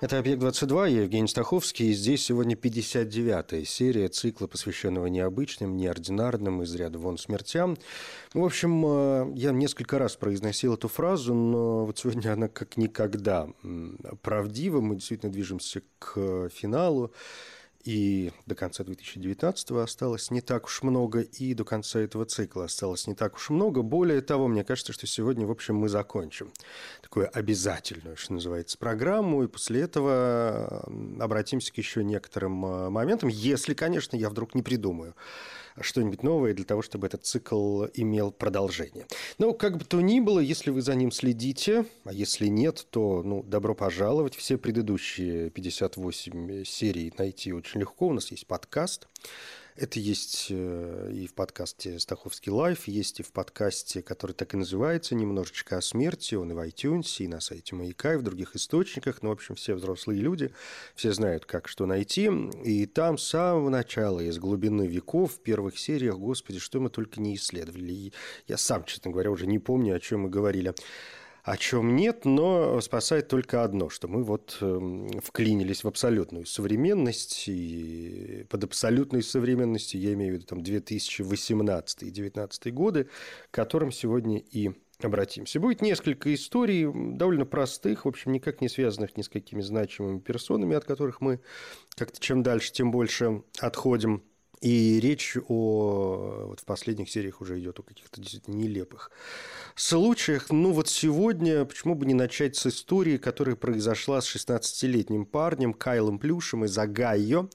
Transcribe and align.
Это 0.00 0.18
«Объект-22», 0.18 0.90
я 0.90 1.02
Евгений 1.02 1.28
Стаховский, 1.28 1.90
и 1.90 1.92
здесь 1.92 2.24
сегодня 2.24 2.56
59-я 2.56 3.66
серия 3.66 4.08
цикла, 4.08 4.46
посвященного 4.46 5.08
необычным, 5.08 5.76
неординарным, 5.76 6.62
из 6.62 6.74
ряда 6.74 6.98
вон 6.98 7.18
смертям. 7.18 7.76
В 8.32 8.42
общем, 8.42 8.82
э, 8.86 9.32
я 9.34 9.50
несколько 9.50 9.98
раз 9.98 10.16
произносил 10.16 10.72
эту 10.72 10.88
фразу, 10.88 11.34
но 11.34 11.84
вот 11.84 11.98
сегодня 11.98 12.32
она 12.32 12.48
как 12.48 12.78
никогда 12.78 13.48
правдива. 14.22 14.80
Мы 14.80 14.94
действительно 14.94 15.30
движемся 15.30 15.82
к 15.98 16.48
финалу. 16.48 17.12
И 17.84 18.30
до 18.46 18.54
конца 18.54 18.84
2019 18.84 19.70
осталось 19.72 20.30
не 20.30 20.42
так 20.42 20.66
уж 20.66 20.82
много, 20.82 21.20
и 21.20 21.54
до 21.54 21.64
конца 21.64 21.98
этого 21.98 22.26
цикла 22.26 22.64
осталось 22.64 23.06
не 23.06 23.14
так 23.14 23.36
уж 23.36 23.48
много. 23.50 23.82
Более 23.82 24.20
того, 24.20 24.48
мне 24.48 24.64
кажется, 24.64 24.92
что 24.92 25.06
сегодня, 25.06 25.46
в 25.46 25.50
общем, 25.50 25.76
мы 25.76 25.88
закончим 25.88 26.52
такую 27.00 27.30
обязательную, 27.36 28.16
что 28.16 28.34
называется, 28.34 28.76
программу, 28.76 29.44
и 29.44 29.48
после 29.48 29.80
этого 29.80 30.86
обратимся 31.18 31.72
к 31.72 31.78
еще 31.78 32.04
некоторым 32.04 32.64
э, 32.66 32.90
моментам, 32.90 33.30
если, 33.30 33.72
конечно, 33.72 34.14
я 34.14 34.28
вдруг 34.28 34.54
не 34.54 34.62
придумаю 34.62 35.14
что-нибудь 35.80 36.22
новое 36.22 36.54
для 36.54 36.64
того, 36.64 36.82
чтобы 36.82 37.06
этот 37.06 37.24
цикл 37.24 37.86
имел 37.94 38.30
продолжение. 38.30 39.06
Но 39.38 39.52
как 39.52 39.78
бы 39.78 39.84
то 39.84 40.00
ни 40.00 40.20
было, 40.20 40.40
если 40.40 40.70
вы 40.70 40.82
за 40.82 40.94
ним 40.94 41.10
следите, 41.10 41.84
а 42.04 42.12
если 42.12 42.46
нет, 42.46 42.86
то 42.90 43.22
ну, 43.22 43.42
добро 43.42 43.74
пожаловать. 43.74 44.34
Все 44.34 44.58
предыдущие 44.58 45.50
58 45.50 46.64
серий 46.64 47.12
найти 47.18 47.52
очень 47.52 47.80
легко. 47.80 48.08
У 48.08 48.12
нас 48.12 48.30
есть 48.30 48.46
подкаст. 48.46 49.08
Это 49.76 50.00
есть 50.00 50.48
э, 50.50 51.10
и 51.12 51.26
в 51.26 51.34
подкасте 51.34 51.98
«Стаховский 51.98 52.50
лайф», 52.50 52.88
есть 52.88 53.20
и 53.20 53.22
в 53.22 53.32
подкасте, 53.32 54.02
который 54.02 54.32
так 54.32 54.52
и 54.54 54.56
называется 54.56 55.14
«Немножечко 55.14 55.78
о 55.78 55.80
смерти». 55.80 56.34
Он 56.34 56.50
и 56.50 56.54
в 56.54 56.58
iTunes, 56.58 57.16
и 57.18 57.28
на 57.28 57.40
сайте 57.40 57.74
«Маяка», 57.74 58.14
и 58.14 58.16
в 58.16 58.22
других 58.22 58.56
источниках. 58.56 59.22
Ну, 59.22 59.30
в 59.30 59.32
общем, 59.32 59.54
все 59.54 59.74
взрослые 59.74 60.20
люди, 60.20 60.52
все 60.94 61.12
знают, 61.12 61.46
как 61.46 61.68
что 61.68 61.86
найти. 61.86 62.30
И 62.64 62.86
там 62.86 63.16
с 63.16 63.24
самого 63.28 63.68
начала, 63.70 64.20
из 64.20 64.38
глубины 64.38 64.86
веков, 64.86 65.34
в 65.34 65.40
первых 65.40 65.78
сериях, 65.78 66.18
господи, 66.18 66.58
что 66.58 66.80
мы 66.80 66.90
только 66.90 67.20
не 67.20 67.36
исследовали. 67.36 67.92
И 67.92 68.12
я 68.48 68.56
сам, 68.56 68.84
честно 68.84 69.10
говоря, 69.10 69.30
уже 69.30 69.46
не 69.46 69.58
помню, 69.58 69.94
о 69.94 70.00
чем 70.00 70.22
мы 70.22 70.30
говорили 70.30 70.74
о 71.42 71.56
чем 71.56 71.96
нет, 71.96 72.24
но 72.24 72.80
спасает 72.80 73.28
только 73.28 73.64
одно, 73.64 73.88
что 73.88 74.08
мы 74.08 74.22
вот 74.22 74.58
эм, 74.60 75.08
вклинились 75.20 75.84
в 75.84 75.88
абсолютную 75.88 76.46
современность, 76.46 77.44
и 77.48 78.46
под 78.48 78.64
абсолютной 78.64 79.22
современностью 79.22 80.00
я 80.00 80.12
имею 80.14 80.32
в 80.32 80.34
виду 80.36 80.46
там 80.46 80.62
2018 80.62 82.02
и 82.02 82.10
2019 82.10 82.74
годы, 82.74 83.08
к 83.50 83.54
которым 83.54 83.90
сегодня 83.92 84.38
и 84.38 84.72
обратимся. 85.02 85.60
Будет 85.60 85.80
несколько 85.80 86.32
историй, 86.34 86.84
довольно 87.16 87.46
простых, 87.46 88.04
в 88.04 88.08
общем, 88.08 88.32
никак 88.32 88.60
не 88.60 88.68
связанных 88.68 89.16
ни 89.16 89.22
с 89.22 89.28
какими 89.28 89.62
значимыми 89.62 90.18
персонами, 90.18 90.76
от 90.76 90.84
которых 90.84 91.20
мы 91.20 91.40
как-то 91.96 92.20
чем 92.20 92.42
дальше, 92.42 92.72
тем 92.72 92.90
больше 92.90 93.42
отходим. 93.58 94.22
И 94.60 95.00
речь 95.00 95.36
о... 95.48 96.48
Вот 96.48 96.60
в 96.60 96.64
последних 96.64 97.10
сериях 97.10 97.40
уже 97.40 97.58
идет 97.58 97.78
о 97.78 97.82
каких-то 97.82 98.20
действительно 98.20 98.56
нелепых 98.56 99.10
случаях. 99.74 100.50
Ну 100.50 100.72
вот 100.72 100.88
сегодня 100.88 101.64
почему 101.64 101.94
бы 101.94 102.04
не 102.04 102.14
начать 102.14 102.56
с 102.56 102.66
истории, 102.66 103.16
которая 103.16 103.56
произошла 103.56 104.20
с 104.20 104.34
16-летним 104.34 105.24
парнем 105.24 105.72
Кайлом 105.72 106.18
Плюшем 106.18 106.66
из 106.66 106.76
Огайо, 106.76 107.48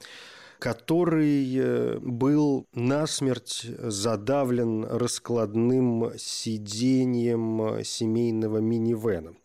который 0.57 1.55
э, 1.55 1.99
был 1.99 2.65
насмерть 2.73 3.67
задавлен 3.77 4.85
раскладным 4.85 6.11
сиденьем 6.17 7.83
семейного 7.83 8.57
минивэна 8.57 9.35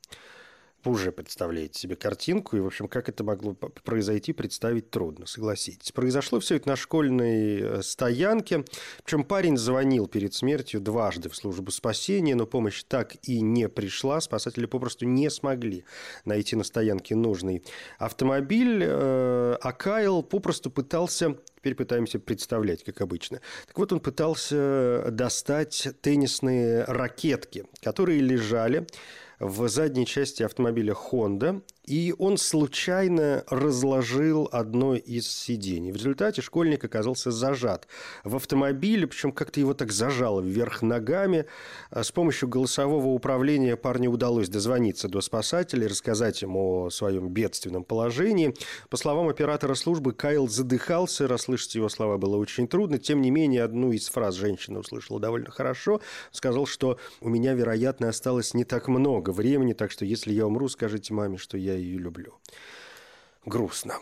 уже 0.85 1.13
представляете 1.13 1.79
себе 1.79 1.97
картинку, 1.97 2.57
и, 2.57 2.61
в 2.61 2.67
общем, 2.67 2.89
как 2.89 3.09
это 3.09 3.25
могло 3.25 3.55
произойти, 3.55 4.33
представить 4.33 4.91
трудно, 4.91 5.27
согласитесь. 5.27 5.93
Произошло 5.93 6.41
все 6.41 6.57
это 6.57 6.69
на 6.69 6.77
школьной 6.77 7.61
э, 7.61 7.83
стоянке, 7.83 8.65
причем 9.05 9.25
парень 9.25 9.57
звонил 9.57 10.07
перед 10.07 10.35
смертью 10.35 10.81
дважды 10.81 11.29
в 11.29 11.37
службу 11.37 11.71
спасения, 11.71 12.35
но 12.35 12.47
помощь 12.47 12.83
так 12.85 13.17
и 13.23 13.41
не 13.41 13.69
пришла, 13.69 14.21
спасатели 14.21 14.67
попросту 14.67 15.07
не 15.07 15.31
смогли 15.31 15.85
найти 16.25 16.57
на 16.57 16.65
стоянке 16.65 17.15
нужный 17.15 17.63
автомобиль, 17.99 18.83
э, 18.83 19.57
а 19.61 19.73
Кайл 19.73 20.23
попросту 20.23 20.71
пытался 20.71 21.37
Теперь 21.61 21.75
пытаемся 21.75 22.19
представлять, 22.19 22.83
как 22.85 23.03
обычно. 23.03 23.43
Так 23.67 23.77
вот, 23.77 23.93
он 23.93 24.01
пытался 24.01 25.09
достать 25.11 25.89
теннисные 26.01 26.85
ракетки, 26.85 27.67
которые 27.83 28.21
лежали 28.21 28.87
в 29.41 29.69
задней 29.69 30.07
части 30.07 30.43
автомобиля 30.43 30.95
Honda 30.95 31.63
и 31.91 32.15
он 32.19 32.37
случайно 32.37 33.43
разложил 33.49 34.49
одно 34.53 34.95
из 34.95 35.29
сидений. 35.29 35.91
В 35.91 35.97
результате 35.97 36.41
школьник 36.41 36.85
оказался 36.85 37.33
зажат 37.33 37.89
в 38.23 38.37
автомобиле, 38.37 39.09
причем 39.09 39.33
как-то 39.33 39.59
его 39.59 39.75
так 39.75 39.91
зажало 39.91 40.41
вверх 40.41 40.83
ногами. 40.83 41.47
А 41.91 42.05
с 42.05 42.13
помощью 42.13 42.49
голосового 42.49 43.09
управления 43.09 43.77
парню 43.77 44.13
удалось 44.13 44.49
дозвониться 44.49 45.09
до 45.09 45.21
спасателей, 45.21 45.89
рассказать 45.89 46.43
ему 46.43 46.85
о 46.85 46.91
своем 46.91 47.29
бедственном 47.29 47.83
положении. 47.83 48.55
По 48.89 48.97
словам 48.97 49.29
оператора 49.29 49.75
службы, 49.75 50.13
Кайл 50.13 50.49
задыхался, 50.49 51.27
расслышать 51.27 51.75
его 51.75 51.89
слова 51.89 52.19
было 52.19 52.37
очень 52.37 52.69
трудно. 52.69 52.99
Тем 52.99 53.21
не 53.21 53.33
менее, 53.33 53.65
одну 53.65 53.91
из 53.91 54.09
фраз 54.09 54.37
женщина 54.37 54.79
услышала 54.79 55.19
довольно 55.19 55.51
хорошо. 55.51 56.01
Сказал, 56.31 56.67
что 56.67 56.99
у 57.21 57.29
меня, 57.29 57.55
вероятно, 57.55 58.11
осталось 58.11 58.55
не 58.55 58.63
так 58.63 58.87
много 58.87 59.30
времени, 59.33 59.73
так 59.73 59.91
что 59.91 60.05
если 60.05 60.33
я 60.33 60.47
умру, 60.47 60.69
скажите 60.69 61.15
маме, 61.15 61.37
что 61.37 61.57
я 61.57 61.75
ее 61.75 61.99
люблю. 61.99 62.39
Грустно. 63.45 63.99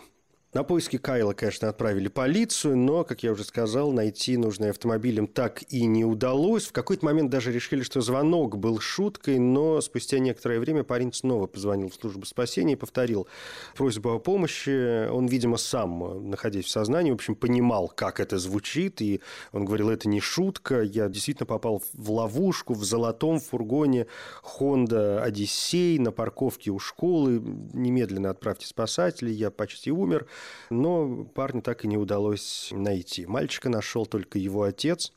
На 0.58 0.64
поиски 0.64 0.98
Кайла, 0.98 1.34
конечно, 1.34 1.68
отправили 1.68 2.08
полицию, 2.08 2.76
но, 2.76 3.04
как 3.04 3.22
я 3.22 3.30
уже 3.30 3.44
сказал, 3.44 3.92
найти 3.92 4.36
нужный 4.36 4.70
автомобиль 4.70 5.16
им 5.16 5.28
так 5.28 5.62
и 5.68 5.86
не 5.86 6.04
удалось. 6.04 6.66
В 6.66 6.72
какой-то 6.72 7.04
момент 7.04 7.30
даже 7.30 7.52
решили, 7.52 7.84
что 7.84 8.00
звонок 8.00 8.58
был 8.58 8.80
шуткой, 8.80 9.38
но 9.38 9.80
спустя 9.80 10.18
некоторое 10.18 10.58
время 10.58 10.82
парень 10.82 11.12
снова 11.12 11.46
позвонил 11.46 11.90
в 11.90 11.94
службу 11.94 12.26
спасения 12.26 12.72
и 12.72 12.76
повторил 12.76 13.28
просьбу 13.76 14.10
о 14.10 14.18
помощи. 14.18 15.08
Он, 15.08 15.28
видимо, 15.28 15.58
сам, 15.58 16.28
находясь 16.28 16.64
в 16.64 16.70
сознании, 16.70 17.12
в 17.12 17.14
общем, 17.14 17.36
понимал, 17.36 17.86
как 17.86 18.18
это 18.18 18.36
звучит, 18.38 19.00
и 19.00 19.20
он 19.52 19.64
говорил, 19.64 19.90
это 19.90 20.08
не 20.08 20.18
шутка, 20.18 20.82
я 20.82 21.08
действительно 21.08 21.46
попал 21.46 21.84
в 21.92 22.10
ловушку 22.10 22.74
в 22.74 22.82
золотом 22.82 23.38
фургоне 23.38 24.08
Honda 24.42 25.20
Одиссей 25.20 26.00
на 26.00 26.10
парковке 26.10 26.72
у 26.72 26.80
школы. 26.80 27.40
Немедленно 27.72 28.30
отправьте 28.30 28.66
спасателей, 28.66 29.32
я 29.32 29.52
почти 29.52 29.92
умер 29.92 30.26
но 30.70 31.24
парня 31.24 31.62
так 31.62 31.84
и 31.84 31.88
не 31.88 31.96
удалось 31.96 32.70
найти. 32.72 33.26
Мальчика 33.26 33.68
нашел 33.68 34.06
только 34.06 34.38
его 34.38 34.62
отец. 34.62 35.12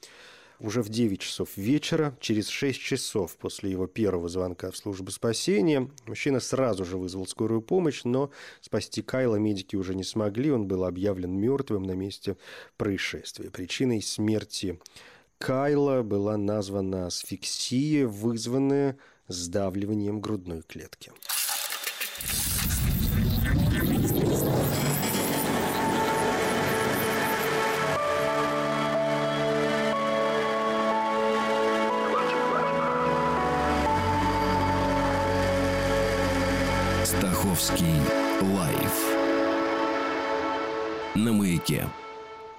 Уже 0.59 0.83
в 0.83 0.89
9 0.89 1.19
часов 1.19 1.57
вечера, 1.57 2.15
через 2.19 2.47
6 2.47 2.79
часов 2.79 3.35
после 3.37 3.71
его 3.71 3.87
первого 3.87 4.29
звонка 4.29 4.69
в 4.69 4.77
службу 4.77 5.09
спасения, 5.09 5.89
мужчина 6.05 6.39
сразу 6.39 6.85
же 6.85 6.97
вызвал 6.97 7.25
скорую 7.25 7.63
помощь, 7.63 8.03
но 8.03 8.29
спасти 8.61 9.01
Кайла 9.01 9.37
медики 9.37 9.75
уже 9.75 9.95
не 9.95 10.03
смогли. 10.03 10.51
Он 10.51 10.67
был 10.67 10.85
объявлен 10.85 11.35
мертвым 11.35 11.81
на 11.81 11.93
месте 11.93 12.37
происшествия. 12.77 13.49
Причиной 13.49 14.03
смерти 14.03 14.79
Кайла 15.39 16.03
была 16.03 16.37
названа 16.37 17.07
асфиксия, 17.07 18.05
вызванная 18.05 18.97
сдавливанием 19.27 20.21
грудной 20.21 20.61
клетки. 20.61 21.11
Стаховский 37.61 37.93
лайф 38.55 39.15
на 41.13 41.31
маяке. 41.31 41.87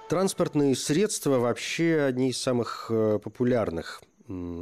Транспортные 0.07 0.77
средства 0.77 1.39
вообще 1.39 2.03
одни 2.07 2.29
из 2.29 2.37
самых 2.37 2.87
э, 2.89 3.19
популярных 3.21 4.01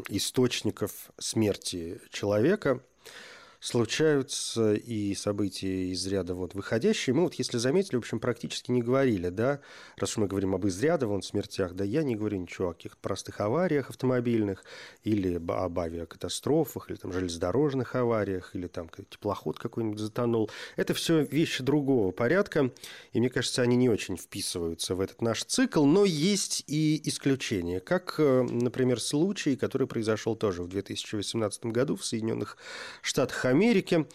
источников 0.10 1.12
смерти 1.20 2.02
человека. 2.10 2.82
Случаются 3.62 4.74
и 4.74 5.14
события 5.14 5.92
из 5.92 6.06
ряда 6.08 6.34
вот 6.34 6.56
выходящие. 6.56 7.14
Мы 7.14 7.22
вот, 7.22 7.36
если 7.36 7.60
заметили, 7.60 7.96
в 7.96 8.00
общем, 8.00 8.20
практически 8.20 8.72
не 8.72 8.82
говорили, 8.82 9.30
да, 9.30 9.62
раз 9.98 10.12
уж 10.12 10.18
мы 10.18 10.28
говорим 10.28 10.56
об 10.56 10.66
из 10.66 10.82
ряда 10.82 11.06
вон 11.06 11.22
смертях, 11.22 11.74
да, 11.74 11.84
я 11.84 12.02
не 12.02 12.16
говорю 12.16 12.40
ничего 12.40 12.70
о 12.70 12.74
каких-то 12.74 12.98
простых 13.00 13.40
авариях 13.40 13.92
автомобильных 13.92 14.64
или 15.04 15.36
об 15.36 15.80
авиакатастрофах, 15.80 16.90
или 16.90 16.98
там 16.98 17.14
железнодорожных 17.14 17.96
авариях, 17.96 18.56
или 18.56 18.66
там 18.66 18.90
теплоход 18.90 19.60
какой-нибудь 19.60 20.00
затонул. 20.00 20.50
Это 20.76 20.96
все 20.96 21.22
вещи 21.24 21.64
другого 21.64 22.12
порядка, 22.12 22.72
и 23.14 23.20
мне 23.20 23.30
кажется, 23.30 23.62
они 23.62 23.76
не 23.76 23.90
очень 23.90 24.18
вписываются 24.18 24.96
в 24.96 25.02
этот 25.02 25.22
наш 25.22 25.44
цикл, 25.44 25.86
но 25.86 26.04
есть 26.04 26.64
и 26.66 27.00
исключения, 27.08 27.80
как, 27.80 28.16
э, 28.18 28.42
например, 28.42 29.00
случай, 29.00 29.56
который 29.56 29.86
произошел 29.86 30.36
тоже 30.36 30.64
в 30.64 30.68
2018 30.68 31.66
году 31.66 31.96
в 31.96 32.04
Соединенных 32.04 32.58
Штатах 33.04 33.51
Америки, 33.52 34.08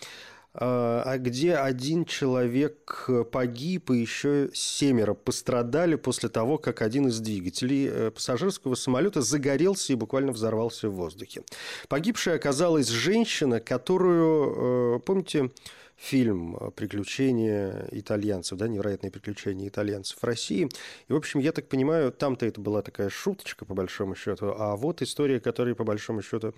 а, 0.59 1.19
где 1.19 1.55
один 1.55 2.07
человек 2.07 3.11
погиб 3.31 3.91
и 3.91 3.99
еще 3.99 4.49
семеро 4.55 5.13
пострадали 5.13 5.97
после 5.97 6.31
того, 6.31 6.57
как 6.57 6.81
один 6.81 7.09
из 7.09 7.21
двигателей 7.21 7.89
э, 7.91 8.11
пассажирского 8.11 8.75
самолета 8.75 9.21
загорелся 9.21 9.93
и 9.93 9.97
буквально 9.97 10.33
взорвался 10.33 10.89
в 10.89 10.95
воздухе. 10.95 11.43
Погибшей 11.89 12.35
оказалась 12.35 12.89
женщина, 12.89 13.61
которую, 13.61 14.97
э, 14.97 15.01
помните, 15.01 15.51
фильм 15.97 16.57
«Приключения 16.77 17.89
итальянцев», 17.91 18.59
да, 18.59 18.69
«Невероятные 18.69 19.11
приключения 19.11 19.69
итальянцев 19.69 20.19
в 20.21 20.25
России». 20.25 20.69
И, 21.09 21.13
в 21.13 21.17
общем, 21.17 21.41
я 21.41 21.53
так 21.53 21.69
понимаю, 21.69 22.13
там-то 22.13 22.47
это 22.47 22.61
была 22.61 22.83
такая 22.83 23.09
шуточка, 23.09 23.65
по 23.65 23.75
большому 23.75 24.15
счету, 24.15 24.55
а 24.57 24.77
вот 24.77 25.03
история, 25.03 25.41
которая, 25.41 25.75
по 25.75 25.85
большому 25.85 26.23
счету, 26.23 26.55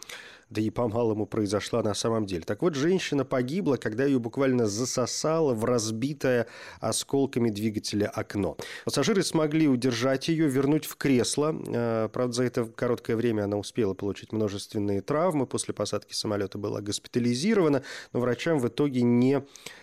да 0.51 0.61
и 0.61 0.71
по-малому 0.71 1.27
произошла 1.27 1.83
на 1.83 1.95
самом 1.95 2.27
деле. 2.27 2.43
Так 2.43 2.63
вот, 2.63 2.75
женщина 2.75 3.25
погибла, 3.25 3.77
когда 3.77 4.05
ее 4.05 4.19
буквально 4.19 4.67
засосало 4.67 5.55
в 5.55 5.65
разбитое 5.65 6.47
осколками 6.81 7.51
двигателя 7.51 8.07
окно. 8.07 8.57
Пассажиры 8.85 9.23
смогли 9.23 9.69
удержать 9.69 10.29
ее, 10.29 10.49
вернуть 10.49 10.87
в 10.87 10.97
кресло. 10.97 11.55
Э, 11.67 12.09
правда, 12.13 12.33
за 12.33 12.45
это 12.45 12.65
короткое 12.65 13.17
время 13.17 13.45
она 13.45 13.57
успела 13.57 13.95
получить 13.95 14.33
множественные 14.33 15.03
травмы. 15.03 15.47
После 15.47 15.75
посадки 15.75 16.15
самолета 16.15 16.59
была 16.59 16.81
госпитализирована, 16.81 17.83
но 18.13 18.21
врачам 18.21 18.59
в 18.59 18.69
итоге 18.69 19.03
не 19.03 19.28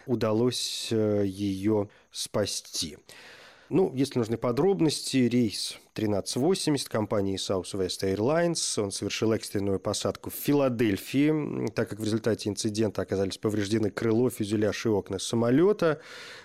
удалось 0.05 0.89
э, 0.91 1.23
ее 1.25 1.89
спасти. 2.11 2.97
Ну, 3.69 3.91
если 3.95 4.19
нужны 4.19 4.37
подробности, 4.37 5.17
рейс 5.17 5.79
1380 5.93 6.87
компании 6.87 7.35
Southwest 7.35 8.03
Airlines. 8.03 8.79
Он 8.79 8.91
совершил 8.91 9.33
экстренную 9.33 9.79
посадку 9.79 10.29
в 10.29 10.35
Филадельфии, 10.35 11.67
так 11.69 11.89
как 11.89 11.99
в 11.99 12.03
результате 12.03 12.49
инцидента 12.49 13.01
оказались 13.01 13.39
повреждены 13.39 13.89
крыло, 13.89 14.29
фюзеляж 14.29 14.85
и 14.85 14.89
окна 14.89 15.17
самолета. 15.17 15.99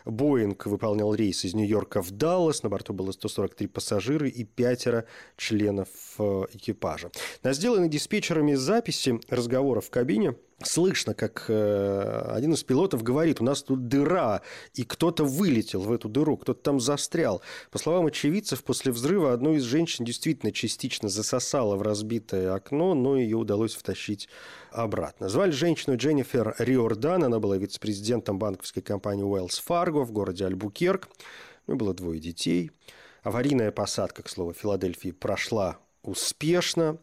Боинг 0.06 0.64
выполнял 0.64 1.14
рейс 1.14 1.44
из 1.44 1.52
Нью-Йорка 1.52 2.00
в 2.00 2.10
Даллас. 2.10 2.62
На 2.62 2.70
борту 2.70 2.94
было 2.94 3.12
143 3.12 3.66
пассажира 3.66 4.26
и 4.26 4.44
пятеро 4.44 5.04
членов 5.36 5.88
э, 6.18 6.44
экипажа. 6.54 7.10
На 7.42 7.52
сделанной 7.52 7.90
диспетчерами 7.90 8.54
записи 8.54 9.20
разговоров 9.28 9.86
в 9.86 9.90
кабине 9.90 10.36
слышно, 10.62 11.14
как 11.14 11.46
э, 11.48 12.22
один 12.28 12.52
из 12.52 12.62
пилотов 12.62 13.02
говорит, 13.02 13.40
у 13.40 13.44
нас 13.44 13.62
тут 13.62 13.88
дыра, 13.88 14.42
и 14.74 14.84
кто-то 14.84 15.24
вылетел 15.24 15.80
в 15.80 15.92
эту 15.92 16.08
дыру, 16.08 16.36
кто-то 16.36 16.60
там 16.60 16.80
застрял. 16.80 17.42
По 17.70 17.78
словам 17.78 18.06
очевидцев, 18.06 18.62
после 18.62 18.92
взрыва 18.92 19.32
одну 19.32 19.54
из 19.54 19.62
женщин 19.62 20.04
действительно 20.04 20.52
частично 20.52 21.08
засосало 21.08 21.76
в 21.76 21.82
разбитое 21.82 22.54
окно, 22.54 22.94
но 22.94 23.16
ее 23.16 23.36
удалось 23.36 23.74
втащить 23.74 24.28
обратно. 24.70 25.28
Звали 25.28 25.50
женщину 25.50 25.96
Дженнифер 25.96 26.54
Риордан, 26.58 27.24
она 27.24 27.38
была 27.38 27.56
вице-президентом 27.56 28.38
банковской 28.38 28.82
компании 28.82 29.24
Wells 29.24 29.60
Fargo 29.66 30.04
в 30.04 30.12
городе 30.12 30.44
Альбукерк. 30.46 31.08
У 31.66 31.72
нее 31.72 31.78
было 31.78 31.94
двое 31.94 32.20
детей. 32.20 32.70
Аварийная 33.22 33.70
посадка, 33.70 34.22
к 34.22 34.28
слову, 34.28 34.52
в 34.52 34.56
Филадельфии 34.56 35.10
прошла 35.10 35.78
успешно 36.02 36.98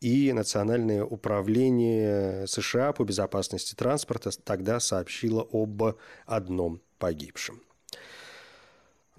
и 0.00 0.32
Национальное 0.32 1.04
управление 1.04 2.46
США 2.46 2.92
по 2.92 3.04
безопасности 3.04 3.74
транспорта 3.74 4.30
тогда 4.42 4.80
сообщило 4.80 5.46
об 5.52 5.82
одном 6.26 6.80
погибшем. 6.98 7.60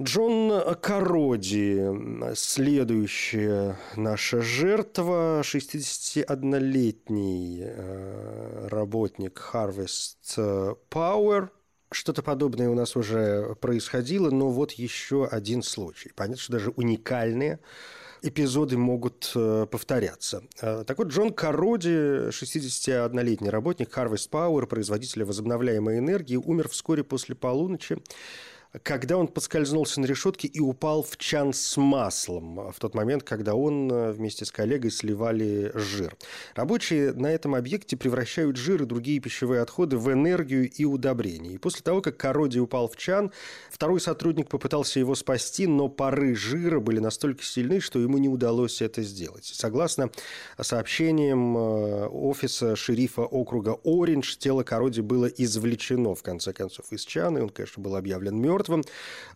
Джон 0.01 0.75
Кароди, 0.81 2.33
следующая 2.33 3.77
наша 3.95 4.41
жертва, 4.41 5.41
61-летний 5.43 7.61
э, 7.63 8.67
работник 8.69 9.39
Harvest 9.53 10.77
Power. 10.89 11.49
Что-то 11.91 12.23
подобное 12.23 12.69
у 12.69 12.73
нас 12.73 12.95
уже 12.95 13.55
происходило, 13.59 14.31
но 14.31 14.49
вот 14.49 14.71
еще 14.71 15.27
один 15.27 15.61
случай. 15.61 16.11
Понятно, 16.15 16.41
что 16.41 16.53
даже 16.53 16.71
уникальные 16.71 17.59
эпизоды 18.21 18.77
могут 18.77 19.31
э, 19.35 19.67
повторяться. 19.69 20.43
Э, 20.61 20.83
так 20.85 20.97
вот, 20.97 21.07
Джон 21.07 21.33
Кароди, 21.33 22.29
61-летний 22.29 23.49
работник 23.49 23.95
Harvest 23.97 24.29
Power, 24.29 24.65
производителя 24.67 25.25
возобновляемой 25.25 25.97
энергии, 25.99 26.35
умер 26.35 26.69
вскоре 26.69 27.03
после 27.03 27.35
полуночи 27.35 27.97
когда 28.83 29.17
он 29.17 29.27
подскользнулся 29.27 29.99
на 29.99 30.05
решетке 30.05 30.47
и 30.47 30.59
упал 30.59 31.03
в 31.03 31.17
чан 31.17 31.53
с 31.53 31.75
маслом 31.75 32.71
в 32.71 32.79
тот 32.79 32.95
момент, 32.95 33.23
когда 33.23 33.53
он 33.53 33.91
э, 33.91 34.11
вместе 34.11 34.45
с 34.45 34.51
коллегой 34.51 34.91
сливали 34.91 35.71
жир. 35.75 36.15
Рабочие 36.55 37.11
на 37.11 37.27
этом 37.27 37.53
объекте 37.55 37.97
превращают 37.97 38.55
жир 38.55 38.83
и 38.83 38.85
другие 38.85 39.19
пищевые 39.19 39.61
отходы 39.61 39.97
в 39.97 40.11
энергию 40.11 40.69
и 40.69 40.85
удобрения. 40.85 41.51
И 41.51 41.57
после 41.57 41.81
того, 41.81 42.01
как 42.01 42.15
Короди 42.15 42.59
упал 42.59 42.87
в 42.87 42.95
чан, 42.95 43.31
второй 43.69 43.99
сотрудник 43.99 44.47
попытался 44.47 44.99
его 44.99 45.15
спасти, 45.15 45.67
но 45.67 45.89
пары 45.89 46.33
жира 46.35 46.79
были 46.79 46.99
настолько 46.99 47.43
сильны, 47.43 47.81
что 47.81 47.99
ему 47.99 48.19
не 48.19 48.29
удалось 48.29 48.81
это 48.81 49.01
сделать. 49.01 49.45
Согласно 49.45 50.11
сообщениям 50.59 51.57
э, 51.57 52.07
офиса 52.07 52.77
шерифа 52.77 53.23
округа 53.23 53.77
Ориндж, 53.83 54.37
тело 54.37 54.63
Короди 54.63 55.01
было 55.01 55.25
извлечено, 55.25 56.15
в 56.15 56.23
конце 56.23 56.53
концов, 56.53 56.85
из 56.91 57.03
чана, 57.03 57.39
и 57.39 57.41
он, 57.41 57.49
конечно, 57.49 57.83
был 57.83 57.97
объявлен 57.97 58.39
мертвым 58.39 58.60
мертвым. 58.61 58.83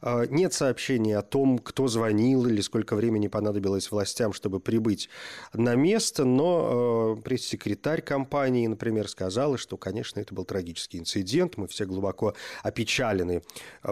А, 0.02 0.26
нет 0.26 0.54
сообщений 0.54 1.16
о 1.16 1.22
том, 1.22 1.58
кто 1.60 1.88
звонил 1.88 2.46
или 2.46 2.62
сколько 2.62 2.96
времени 2.96 3.28
понадобилось 3.28 3.92
властям, 3.92 4.34
чтобы 4.34 4.60
прибыть 4.60 5.10
на 5.54 5.76
место, 5.76 6.26
но 6.26 7.16
а, 7.16 7.16
пресс-секретарь 7.16 8.02
компании, 8.02 8.68
например, 8.68 9.08
сказала, 9.08 9.58
что, 9.58 9.78
конечно, 9.78 10.20
это 10.20 10.34
был 10.34 10.46
трагический 10.46 11.00
инцидент, 11.00 11.58
мы 11.58 11.68
все 11.68 11.86
глубоко 11.86 12.36
опечалены 12.64 13.42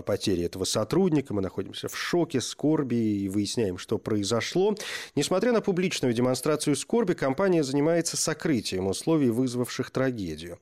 потерей 0.05 0.45
этого 0.45 0.65
сотрудника, 0.65 1.33
мы 1.33 1.41
находимся 1.41 1.87
в 1.87 1.97
шоке, 1.97 2.41
скорби 2.41 2.95
и 2.95 3.29
выясняем, 3.29 3.77
что 3.77 3.97
произошло. 3.97 4.75
Несмотря 5.15 5.51
на 5.51 5.61
публичную 5.61 6.13
демонстрацию 6.13 6.75
скорби, 6.75 7.13
компания 7.13 7.63
занимается 7.63 8.17
сокрытием 8.17 8.87
условий, 8.87 9.29
вызвавших 9.29 9.89
трагедию. 9.91 10.59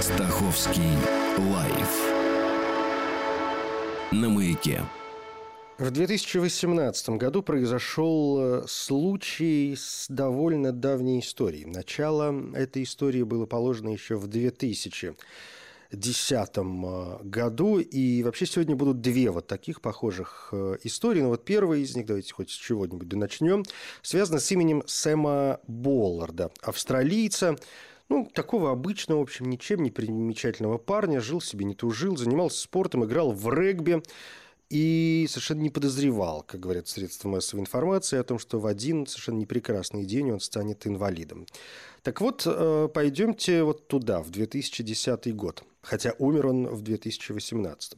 Стаховский 0.02 0.98
лайф 1.38 2.16
на 4.12 4.30
маяке. 4.30 4.82
В 5.78 5.92
2018 5.92 7.10
году 7.10 7.44
произошел 7.44 8.40
э, 8.40 8.64
случай 8.66 9.76
с 9.76 10.06
довольно 10.08 10.72
давней 10.72 11.20
историей. 11.20 11.66
Начало 11.66 12.34
этой 12.56 12.84
истории 12.84 13.24
было 13.24 13.46
положено 13.46 13.90
еще 13.90 14.16
в 14.16 14.28
2000 14.28 15.16
2010 15.96 16.50
э, 16.58 17.24
году. 17.24 17.80
И 17.80 18.24
вообще 18.24 18.46
сегодня 18.46 18.76
будут 18.76 19.02
две 19.02 19.32
вот 19.32 19.48
таких 19.48 19.82
похожих 19.82 20.50
э, 20.52 20.78
истории. 20.84 21.22
Но 21.22 21.30
вот 21.30 21.46
первая 21.46 21.80
из 21.80 21.96
них, 21.96 22.06
давайте 22.06 22.34
хоть 22.34 22.52
с 22.52 22.54
чего-нибудь 22.54 23.08
да 23.08 23.18
начнем, 23.18 23.64
связана 24.02 24.40
с 24.40 24.52
именем 24.52 24.84
Сэма 24.86 25.60
Болларда, 25.68 26.52
австралийца, 26.62 27.56
ну, 28.08 28.30
такого 28.32 28.72
обычного, 28.72 29.20
в 29.20 29.24
общем, 29.24 29.50
ничем 29.50 29.82
не 29.82 29.90
примечательного 29.90 30.78
парня, 30.78 31.20
жил 31.20 31.42
себе, 31.42 31.66
не 31.66 31.74
тужил, 31.74 32.18
занимался 32.18 32.62
спортом, 32.62 33.04
играл 33.04 33.32
в 33.32 33.52
регби 33.52 34.04
и 34.70 35.28
совершенно 35.30 35.62
не 35.62 35.70
подозревал, 35.70 36.44
как 36.44 36.60
говорят 36.60 36.88
средства 36.88 37.30
массовой 37.30 37.62
информации, 37.62 38.18
о 38.18 38.24
том, 38.24 38.40
что 38.40 38.60
в 38.60 38.66
один 38.66 39.06
совершенно 39.06 39.38
непрекрасный 39.38 40.06
день 40.06 40.32
он 40.32 40.40
станет 40.40 40.88
инвалидом. 40.88 41.46
Так 42.02 42.22
вот, 42.22 42.44
э, 42.46 42.90
пойдемте 42.94 43.64
вот 43.64 43.88
туда, 43.88 44.22
в 44.22 44.32
2010 44.32 45.36
год, 45.36 45.64
хотя 45.82 46.14
умер 46.18 46.48
он 46.48 46.68
в 46.68 46.82
2018. 46.82 47.98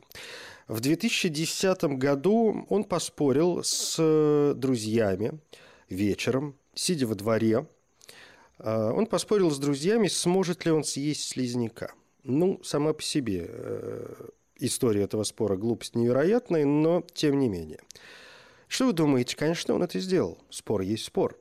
В 0.68 0.80
2010 0.82 1.98
году 1.98 2.66
он 2.70 2.84
поспорил 2.84 3.64
с 3.64 4.54
друзьями 4.56 5.40
вечером, 5.90 6.58
сидя 6.74 7.08
во 7.08 7.16
дворе. 7.16 7.66
Э, 8.60 8.92
он 8.92 9.06
поспорил 9.08 9.52
с 9.52 9.60
друзьями, 9.60 10.08
сможет 10.08 10.66
ли 10.66 10.72
он 10.72 10.84
съесть 10.84 11.30
слизняка. 11.30 11.92
Ну, 12.24 12.60
сама 12.64 12.92
по 12.92 13.02
себе 13.02 13.46
э, 13.48 14.30
история 14.60 15.04
этого 15.04 15.24
спора 15.24 15.58
глупость 15.58 15.96
невероятная, 15.96 16.66
но 16.66 17.04
тем 17.14 17.40
не 17.40 17.50
менее. 17.50 17.80
Что 18.68 18.88
вы 18.88 18.94
думаете? 18.94 19.36
Конечно, 19.36 19.74
он 19.74 19.84
это 19.84 20.00
сделал. 20.00 20.38
Спор 20.50 20.82
есть 20.82 21.06
спор. 21.06 21.40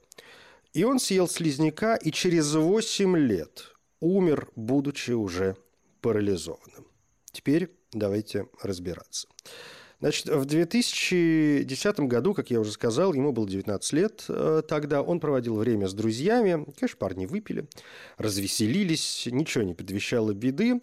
И 0.73 0.85
он 0.85 0.99
съел 0.99 1.29
слизняка 1.29 1.97
и 1.97 2.11
через 2.11 2.55
8 2.55 3.17
лет 3.17 3.75
умер, 4.01 4.49
будучи 4.57 5.13
уже 5.13 5.57
парализованным. 6.03 6.87
Теперь 7.33 7.71
давайте 7.93 8.47
разбираться. 8.63 9.29
Значит, 10.01 10.29
в 10.29 10.45
2010 10.45 12.01
году, 12.01 12.35
как 12.35 12.51
я 12.51 12.61
уже 12.61 12.71
сказал, 12.73 13.15
ему 13.15 13.33
было 13.33 13.49
19 13.49 13.93
лет. 13.95 14.25
Э, 14.29 14.63
тогда 14.69 15.01
он 15.01 15.21
проводил 15.21 15.57
время 15.57 15.89
с 15.89 15.95
друзьями. 15.95 16.67
Конечно, 16.79 16.99
парни 16.99 17.25
выпили, 17.25 17.67
развеселились, 18.19 19.27
ничего 19.31 19.65
не 19.65 19.73
предвещало 19.73 20.35
беды. 20.35 20.83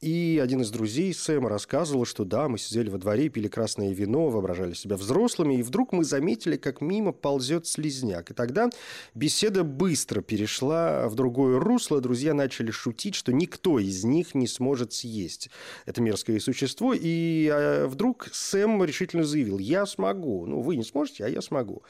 И 0.00 0.40
один 0.42 0.62
из 0.62 0.70
друзей 0.70 1.12
Сэма 1.12 1.50
рассказывал, 1.50 2.06
что 2.06 2.24
да, 2.24 2.48
мы 2.48 2.56
сидели 2.56 2.88
во 2.88 2.96
дворе, 2.96 3.28
пили 3.28 3.48
красное 3.48 3.92
вино, 3.92 4.30
воображали 4.30 4.72
себя 4.72 4.96
взрослыми, 4.96 5.56
и 5.56 5.62
вдруг 5.62 5.92
мы 5.92 6.04
заметили, 6.04 6.56
как 6.56 6.80
мимо 6.80 7.12
ползет 7.12 7.66
слизняк. 7.66 8.30
И 8.30 8.34
тогда 8.34 8.70
беседа 9.14 9.62
быстро 9.62 10.22
перешла 10.22 11.06
в 11.06 11.16
другое 11.16 11.60
русло. 11.60 12.00
Друзья 12.00 12.32
начали 12.32 12.70
шутить, 12.70 13.14
что 13.14 13.30
никто 13.30 13.78
из 13.78 14.02
них 14.02 14.34
не 14.34 14.46
сможет 14.46 14.94
съесть 14.94 15.50
это 15.84 16.00
мерзкое 16.00 16.40
существо. 16.40 16.94
И 16.94 17.50
а, 17.52 17.86
вдруг 17.86 18.28
Сэм 18.32 18.82
решительно 18.82 19.24
заявил, 19.24 19.58
я 19.58 19.84
смогу. 19.84 20.46
Ну, 20.46 20.62
вы 20.62 20.76
не 20.76 20.84
сможете, 20.84 21.26
а 21.26 21.28
я 21.28 21.42
смогу. 21.42 21.82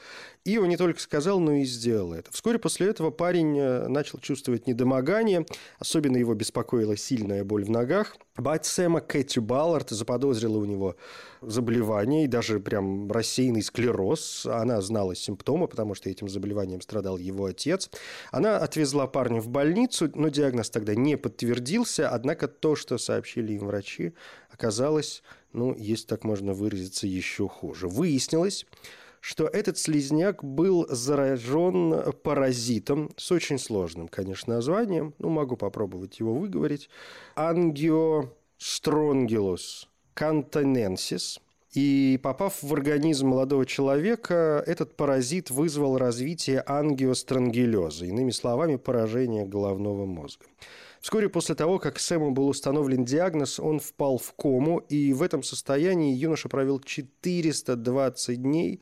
И 0.43 0.57
он 0.57 0.67
не 0.67 0.75
только 0.75 0.99
сказал, 0.99 1.39
но 1.39 1.53
и 1.53 1.63
сделал 1.63 2.11
это. 2.11 2.29
Вскоре 2.31 2.59
после 2.59 2.87
этого 2.87 3.09
парень 3.09 3.57
э, 3.57 3.87
начал 3.87 4.19
чувствовать 4.19 4.67
недомогание. 4.67 5.45
Особенно 5.79 6.17
его 6.17 6.33
беспокоила 6.33 6.97
сильная 6.97 7.45
боль 7.45 7.63
в 7.63 7.69
ногах 7.69 8.00
ногах. 8.01 8.17
Бать 8.37 8.65
Сэма 8.65 9.01
Кэти 9.01 9.39
Баллард 9.39 9.89
заподозрила 9.89 10.57
у 10.57 10.65
него 10.65 10.95
заболевание 11.41 12.23
и 12.23 12.27
даже 12.27 12.59
прям 12.59 13.11
рассеянный 13.11 13.61
склероз. 13.61 14.45
Она 14.45 14.81
знала 14.81 15.15
симптомы, 15.15 15.67
потому 15.67 15.95
что 15.95 16.09
этим 16.09 16.27
заболеванием 16.27 16.81
страдал 16.81 17.17
его 17.17 17.45
отец. 17.45 17.89
Она 18.31 18.57
отвезла 18.57 19.07
парня 19.07 19.41
в 19.41 19.49
больницу, 19.49 20.09
но 20.15 20.29
диагноз 20.29 20.69
тогда 20.69 20.95
не 20.95 21.17
подтвердился. 21.17 22.09
Однако 22.09 22.47
то, 22.47 22.75
что 22.75 22.97
сообщили 22.97 23.53
им 23.53 23.67
врачи, 23.67 24.13
оказалось, 24.49 25.23
ну, 25.53 25.75
если 25.77 26.07
так 26.07 26.23
можно 26.23 26.53
выразиться, 26.53 27.07
еще 27.07 27.47
хуже. 27.47 27.87
Выяснилось, 27.87 28.65
что 29.21 29.47
этот 29.47 29.77
слизняк 29.77 30.43
был 30.43 30.85
заражен 30.89 32.11
паразитом 32.23 33.11
с 33.15 33.31
очень 33.31 33.59
сложным, 33.59 34.09
конечно, 34.09 34.55
названием. 34.55 35.13
Ну, 35.19 35.29
могу 35.29 35.55
попробовать 35.55 36.19
его 36.19 36.33
выговорить. 36.33 36.89
Ангиостронгилус 37.35 39.87
кантоненсис. 40.13 41.39
И 41.73 42.19
попав 42.21 42.61
в 42.61 42.73
организм 42.73 43.27
молодого 43.27 43.65
человека, 43.65 44.61
этот 44.67 44.97
паразит 44.97 45.49
вызвал 45.49 45.97
развитие 45.97 46.61
ангиострангелеза, 46.65 48.07
иными 48.07 48.31
словами, 48.31 48.75
поражение 48.75 49.45
головного 49.45 50.05
мозга. 50.05 50.43
Вскоре 51.01 51.29
после 51.29 51.55
того, 51.55 51.79
как 51.79 51.99
Сэму 51.99 52.31
был 52.31 52.47
установлен 52.47 53.03
диагноз, 53.05 53.59
он 53.59 53.79
впал 53.79 54.19
в 54.19 54.33
кому, 54.33 54.77
и 54.77 55.13
в 55.13 55.23
этом 55.23 55.41
состоянии 55.41 56.15
юноша 56.15 56.47
провел 56.47 56.79
420 56.79 58.41
дней, 58.41 58.81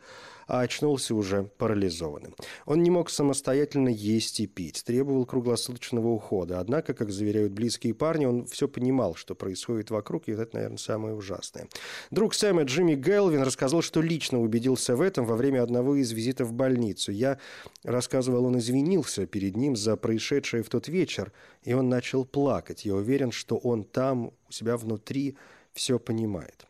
а 0.49 0.61
очнулся 0.61 1.13
уже 1.13 1.43
парализованным. 1.59 2.35
Он 2.65 2.81
не 2.81 2.89
мог 2.89 3.11
самостоятельно 3.11 3.89
есть 3.89 4.39
и 4.39 4.47
пить, 4.47 4.83
требовал 4.83 5.27
круглосуточного 5.27 6.07
ухода. 6.07 6.59
Однако, 6.59 6.95
как 6.95 7.11
заверяют 7.11 7.53
близкие 7.53 7.93
парни, 7.93 8.25
он 8.25 8.47
все 8.47 8.67
понимал, 8.67 9.13
что 9.13 9.35
происходит 9.35 9.91
вокруг, 9.91 10.27
и 10.27 10.31
это, 10.31 10.49
наверное, 10.53 10.79
самое 10.79 11.13
ужасное. 11.13 11.67
Друг 12.09 12.33
Сэма 12.33 12.63
Джимми 12.63 12.95
Гелвин 12.95 13.43
рассказал, 13.43 13.83
что 13.83 14.01
лично 14.01 14.41
убедился 14.41 14.95
в 14.95 15.01
этом 15.01 15.23
во 15.23 15.35
время 15.35 15.61
одного 15.61 15.95
из 15.95 16.11
визитов 16.11 16.47
в 16.47 16.53
больницу. 16.53 17.11
Я 17.11 17.37
рассказывал, 17.83 18.45
он 18.45 18.57
извинился 18.57 19.27
перед 19.27 19.55
ним 19.55 19.75
за 19.75 19.97
происшедшее 19.97 20.63
в 20.63 20.69
тот 20.69 20.87
вечер, 20.87 21.31
и 21.63 21.73
он 21.73 21.89
начал 21.89 22.25
плакать. 22.25 22.85
Я 22.85 22.95
уверен, 22.95 23.31
что 23.31 23.55
он 23.57 23.83
там, 23.83 24.31
у 24.49 24.51
себя 24.51 24.77
внутри, 24.77 25.37
все 25.73 25.99
понимает. 25.99 26.65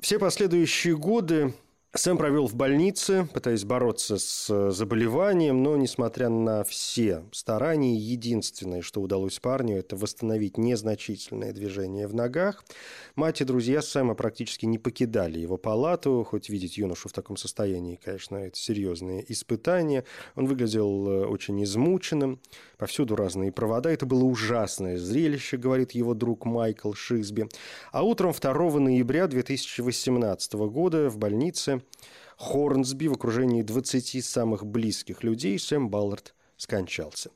Все 0.00 0.18
последующие 0.18 0.96
годы 0.96 1.54
Сэм 1.94 2.16
провел 2.16 2.46
в 2.46 2.54
больнице, 2.54 3.28
пытаясь 3.34 3.64
бороться 3.64 4.16
с 4.16 4.48
э, 4.48 4.70
заболеванием, 4.70 5.62
но, 5.62 5.76
несмотря 5.76 6.30
на 6.30 6.64
все 6.64 7.22
старания, 7.32 7.94
единственное, 7.94 8.80
что 8.80 9.02
удалось 9.02 9.38
парню, 9.38 9.76
это 9.76 9.94
восстановить 9.94 10.56
незначительное 10.56 11.52
движение 11.52 12.06
в 12.06 12.14
ногах. 12.14 12.64
Мать 13.14 13.42
и 13.42 13.44
друзья 13.44 13.82
Сэма 13.82 14.14
практически 14.14 14.64
не 14.64 14.78
покидали 14.78 15.38
его 15.38 15.58
палату, 15.58 16.26
хоть 16.26 16.48
видеть 16.48 16.78
юношу 16.78 17.10
в 17.10 17.12
таком 17.12 17.36
состоянии, 17.36 18.00
конечно, 18.02 18.36
это 18.36 18.56
серьезное 18.56 19.22
испытание. 19.28 20.04
Он 20.34 20.46
выглядел 20.46 21.06
э, 21.06 21.26
очень 21.26 21.62
измученным, 21.62 22.40
повсюду 22.78 23.16
разные 23.16 23.52
провода. 23.52 23.90
Это 23.90 24.06
было 24.06 24.24
ужасное 24.24 24.96
зрелище, 24.96 25.58
говорит 25.58 25.90
его 25.90 26.14
друг 26.14 26.46
Майкл 26.46 26.94
Шизби. 26.94 27.50
А 27.92 28.02
утром 28.02 28.32
2 28.32 28.80
ноября 28.80 29.26
2018 29.26 30.54
года 30.54 31.10
в 31.10 31.18
больнице 31.18 31.81
Хорнсби 32.36 33.06
в 33.06 33.12
окружении 33.12 33.62
20 33.62 34.24
самых 34.24 34.66
близких 34.66 35.22
людей 35.22 35.58
Сэм 35.58 35.88
Баллард 35.88 36.34
скончался. 36.56 37.30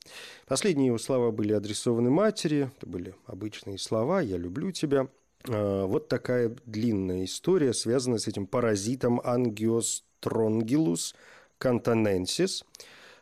Последние 0.46 0.88
его 0.88 0.98
слова 0.98 1.30
были 1.30 1.52
адресованы 1.52 2.10
матери, 2.10 2.70
это 2.76 2.86
были 2.86 3.14
обычные 3.26 3.78
слова 3.78 4.20
«я 4.20 4.36
люблю 4.36 4.70
тебя». 4.72 5.08
А, 5.48 5.86
вот 5.86 6.08
такая 6.08 6.56
длинная 6.64 7.24
история, 7.24 7.72
связанная 7.72 8.18
с 8.18 8.28
этим 8.28 8.46
паразитом 8.46 9.20
ангиостронгилус 9.22 11.14
кантоненсис. 11.58 12.64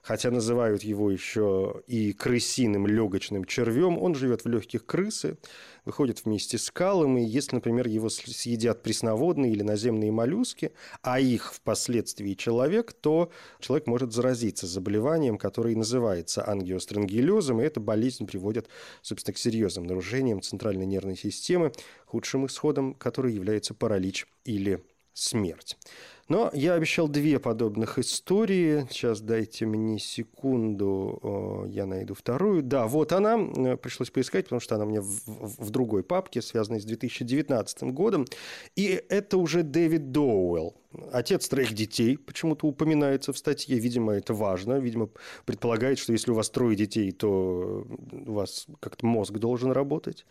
Хотя 0.04 0.30
называют 0.30 0.82
его 0.82 1.10
еще 1.10 1.82
и 1.86 2.12
крысиным 2.12 2.86
легочным 2.86 3.44
червем. 3.44 3.98
Он 3.98 4.14
живет 4.14 4.44
в 4.44 4.48
легких 4.48 4.84
крысы, 4.84 5.38
выходит 5.86 6.24
вместе 6.24 6.58
с 6.58 6.70
калом, 6.70 7.16
и 7.16 7.24
если, 7.24 7.56
например, 7.56 7.88
его 7.88 8.10
съедят 8.10 8.82
пресноводные 8.82 9.52
или 9.52 9.62
наземные 9.62 10.12
моллюски, 10.12 10.72
а 11.02 11.18
их 11.18 11.54
впоследствии 11.54 12.34
человек, 12.34 12.92
то 12.92 13.30
человек 13.60 13.86
может 13.86 14.12
заразиться 14.12 14.66
заболеванием, 14.66 15.38
которое 15.38 15.74
называется 15.74 16.46
ангиострангелезом, 16.46 17.60
и 17.60 17.64
эта 17.64 17.80
болезнь 17.80 18.26
приводит, 18.26 18.68
собственно, 19.00 19.34
к 19.34 19.38
серьезным 19.38 19.86
нарушениям 19.86 20.42
центральной 20.42 20.86
нервной 20.86 21.16
системы, 21.16 21.72
худшим 22.04 22.46
исходом 22.46 22.94
который 22.94 23.32
является 23.32 23.74
паралич 23.74 24.26
или 24.44 24.82
смерть. 25.14 25.78
Но 26.28 26.50
я 26.54 26.74
обещал 26.74 27.08
две 27.08 27.38
подобных 27.38 27.98
истории. 27.98 28.86
Сейчас 28.90 29.20
дайте 29.20 29.66
мне 29.66 29.98
секунду, 29.98 31.66
я 31.68 31.86
найду 31.86 32.14
вторую. 32.14 32.62
Да, 32.62 32.86
вот 32.86 33.12
она. 33.12 33.38
Э, 33.38 33.76
пришлось 33.76 34.10
поискать, 34.10 34.44
потому 34.44 34.60
что 34.60 34.76
она 34.76 34.84
мне 34.86 35.00
в, 35.00 35.20
в 35.26 35.70
другой 35.70 36.02
папке, 36.02 36.40
связанной 36.40 36.80
с 36.80 36.84
2019 36.84 37.82
годом. 37.94 38.26
И 38.76 39.02
это 39.08 39.36
уже 39.36 39.62
Дэвид 39.62 40.12
Доуэлл. 40.12 40.74
Отец 41.12 41.48
троих 41.48 41.72
детей 41.72 42.16
почему-то 42.16 42.66
упоминается 42.66 43.32
в 43.32 43.38
статье. 43.38 43.78
Видимо, 43.78 44.12
это 44.12 44.34
важно. 44.34 44.78
Видимо, 44.78 45.08
предполагает, 45.44 45.98
что 45.98 46.12
если 46.12 46.30
у 46.30 46.34
вас 46.34 46.50
трое 46.50 46.76
детей, 46.76 47.12
то 47.12 47.86
у 48.12 48.32
вас 48.32 48.66
как-то 48.80 49.06
мозг 49.06 49.32
должен 49.34 49.72
работать. 49.72 50.26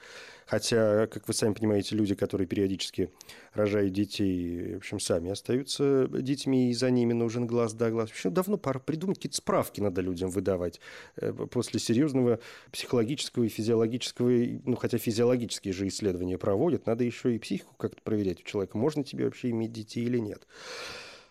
Хотя, 0.45 1.07
как 1.07 1.27
вы 1.27 1.33
сами 1.33 1.53
понимаете, 1.53 1.95
люди, 1.95 2.15
которые 2.15 2.47
периодически 2.47 3.09
рожают 3.53 3.93
детей, 3.93 4.75
в 4.75 4.77
общем, 4.77 4.99
сами 4.99 5.31
остаются 5.31 6.07
детьми, 6.09 6.69
и 6.69 6.73
за 6.73 6.91
ними 6.91 7.13
нужен 7.13 7.47
глаз 7.47 7.73
да 7.73 7.89
глаз. 7.89 8.09
В 8.09 8.13
общем, 8.13 8.33
давно 8.33 8.57
пора 8.57 8.79
придумать 8.79 9.17
какие-то 9.17 9.37
справки 9.37 9.79
надо 9.79 10.01
людям 10.01 10.29
выдавать 10.29 10.79
э, 11.15 11.31
после 11.31 11.79
серьезного 11.79 12.39
психологического 12.71 13.45
и 13.45 13.47
физиологического, 13.47 14.29
ну, 14.65 14.75
хотя 14.75 14.97
физиологические 14.97 15.73
же 15.73 15.87
исследования 15.87 16.37
проводят, 16.37 16.85
надо 16.85 17.03
еще 17.03 17.35
и 17.35 17.39
психику 17.39 17.75
как-то 17.77 18.01
проверять 18.03 18.41
у 18.41 18.43
человека, 18.43 18.77
можно 18.77 19.03
тебе 19.03 19.25
вообще 19.25 19.49
иметь 19.51 19.71
детей 19.71 20.03
или 20.03 20.17
нет. 20.17 20.45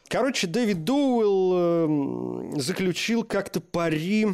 Короче, 0.09 0.47
Дэвид 0.47 0.85
Доуэлл 0.85 2.55
э, 2.57 2.61
заключил 2.61 3.25
как-то 3.25 3.61
пари 3.61 4.29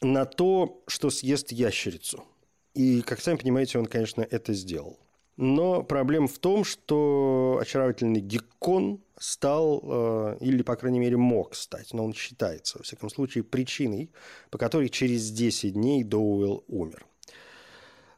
на 0.00 0.24
то, 0.24 0.82
что 0.86 1.10
съест 1.10 1.52
ящерицу– 1.52 2.24
и, 2.74 3.02
как 3.02 3.20
сами 3.20 3.36
понимаете, 3.36 3.78
он, 3.78 3.86
конечно, 3.86 4.22
это 4.22 4.54
сделал. 4.54 4.98
Но 5.36 5.82
проблема 5.82 6.28
в 6.28 6.38
том, 6.38 6.64
что 6.64 7.58
очаровательный 7.60 8.20
геккон 8.20 9.02
стал, 9.18 9.82
э, 9.82 10.36
или, 10.40 10.62
по 10.62 10.76
крайней 10.76 10.98
мере, 10.98 11.16
мог 11.16 11.54
стать, 11.54 11.92
но 11.92 12.04
он 12.04 12.12
считается, 12.12 12.78
во 12.78 12.84
всяком 12.84 13.08
случае, 13.08 13.44
причиной, 13.44 14.10
по 14.50 14.58
которой 14.58 14.88
через 14.88 15.30
10 15.30 15.72
дней 15.74 16.04
Доуэлл 16.04 16.64
умер. 16.68 17.06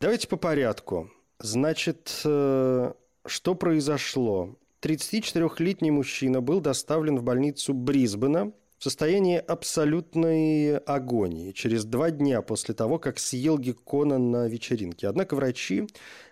Давайте 0.01 0.29
по 0.29 0.37
порядку. 0.37 1.11
Значит, 1.39 2.21
э, 2.25 2.93
что 3.27 3.55
произошло? 3.55 4.57
34-летний 4.85 5.91
мужчина 5.91 6.43
был 6.43 6.61
доставлен 6.61 7.17
в 7.17 7.23
больницу 7.23 7.73
Брисбена– 7.73 8.53
в 8.79 8.85
состоянии 8.85 9.39
абсолютной 9.39 10.77
агонии 10.77 11.53
через 11.53 11.87
два 11.87 12.11
дня 12.11 12.43
после 12.43 12.75
того, 12.75 12.99
как 12.99 13.19
съел 13.19 13.59
Геккона 13.59 14.19
на 14.19 14.47
вечеринке. 14.47 15.09
Однако 15.09 15.37
врачи, 15.37 15.87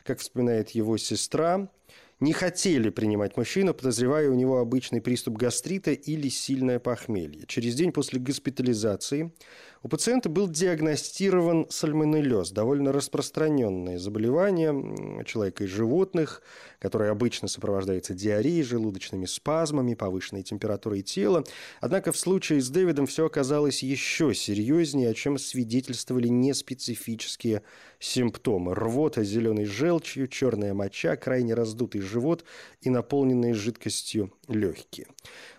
как 0.04 0.18
вспоминает 0.18 0.70
его 0.70 0.98
сестра, 0.98 1.70
не 2.20 2.34
хотели 2.34 2.90
принимать 2.90 3.38
мужчину, 3.38 3.72
подозревая 3.72 4.28
у 4.28 4.34
него 4.34 4.58
обычный 4.58 5.00
приступ 5.00 5.38
гастрита 5.38 5.92
или 5.92 6.28
сильное 6.28 6.78
похмелье. 6.78 7.44
Через 7.46 7.74
день 7.74 7.90
после 7.90 8.20
госпитализации 8.20 9.32
у 9.82 9.88
пациента 9.88 10.28
был 10.28 10.48
диагностирован 10.48 11.66
сальмонеллез, 11.68 12.52
довольно 12.52 12.92
распространенное 12.92 13.98
заболевание 13.98 15.24
человека 15.24 15.64
и 15.64 15.66
животных, 15.66 16.42
которое 16.78 17.10
обычно 17.10 17.48
сопровождается 17.48 18.14
диареей, 18.14 18.62
желудочными 18.62 19.26
спазмами, 19.26 19.94
повышенной 19.94 20.44
температурой 20.44 21.02
тела. 21.02 21.44
Однако 21.80 22.12
в 22.12 22.16
случае 22.16 22.60
с 22.60 22.70
Дэвидом 22.70 23.06
все 23.06 23.26
оказалось 23.26 23.82
еще 23.82 24.34
серьезнее, 24.34 25.10
о 25.10 25.14
чем 25.14 25.36
свидетельствовали 25.36 26.28
неспецифические 26.28 27.62
симптомы. 27.98 28.74
Рвота 28.74 29.24
зеленой 29.24 29.64
желчью, 29.64 30.28
черная 30.28 30.74
моча, 30.74 31.16
крайне 31.16 31.54
раздутый 31.54 32.02
живот 32.02 32.44
и 32.82 32.90
наполненные 32.90 33.54
жидкостью 33.54 34.32
легкие. 34.52 35.06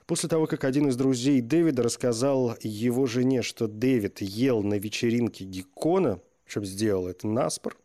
После 0.05 0.29
того, 0.29 0.47
как 0.47 0.63
один 0.63 0.89
из 0.89 0.95
друзей 0.95 1.41
Дэвида 1.41 1.83
рассказал 1.83 2.55
его 2.61 3.05
жене, 3.05 3.41
что 3.41 3.67
Дэвид 3.67 4.21
ел 4.21 4.63
на 4.63 4.75
вечеринке 4.75 5.45
Геккона, 5.45 6.19
причем 6.45 6.65
сделал 6.65 7.07
это 7.07 7.27
наспор, 7.27 7.77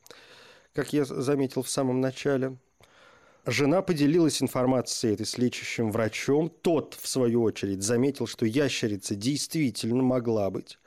как 0.75 0.93
я 0.93 1.05
заметил 1.05 1.63
в 1.63 1.69
самом 1.69 2.01
начале, 2.01 2.57
Жена 3.51 3.81
поделилась 3.81 4.43
информацией 4.43 5.15
этой 5.15 5.25
с 5.25 5.39
лечащим 5.39 5.91
врачом. 5.91 6.53
Тот, 6.61 6.99
в 7.01 7.09
свою 7.09 7.43
очередь, 7.43 7.83
заметил, 7.83 8.27
что 8.27 8.45
ящерица 8.45 9.15
действительно 9.15 10.03
могла 10.03 10.51
быть 10.51 10.79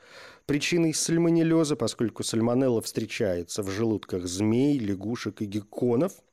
причиной 0.46 0.94
сальмонеллеза, 0.94 1.76
поскольку 1.76 2.24
сальмонелла 2.24 2.82
встречается 2.84 3.64
в 3.64 3.72
желудках 3.72 4.28
змей, 4.28 4.78
лягушек 4.78 5.42
и 5.42 5.46
гекконов– 5.46 6.14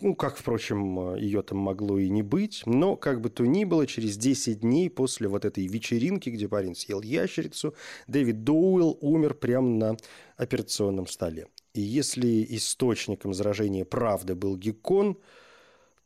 ну, 0.00 0.16
как, 0.16 0.36
впрочем, 0.36 1.14
ее 1.16 1.42
там 1.42 1.58
могло 1.58 1.98
и 1.98 2.08
не 2.08 2.22
быть. 2.22 2.62
Но, 2.66 2.96
как 2.96 3.20
бы 3.20 3.30
то 3.30 3.46
ни 3.46 3.64
было, 3.64 3.86
через 3.86 4.16
10 4.16 4.60
дней 4.60 4.90
после 4.90 5.28
вот 5.28 5.44
этой 5.44 5.66
вечеринки, 5.66 6.30
где 6.30 6.48
парень 6.48 6.74
съел 6.74 7.00
ящерицу, 7.00 7.74
Дэвид 8.08 8.42
Доуэлл 8.42 8.98
умер 9.00 9.34
прямо 9.34 9.68
на 9.68 9.96
операционном 10.36 11.06
столе. 11.06 11.46
И 11.74 11.80
если 11.80 12.44
источником 12.50 13.34
заражения 13.34 13.84
правды 13.84 14.34
был 14.34 14.56
геккон, 14.56 15.16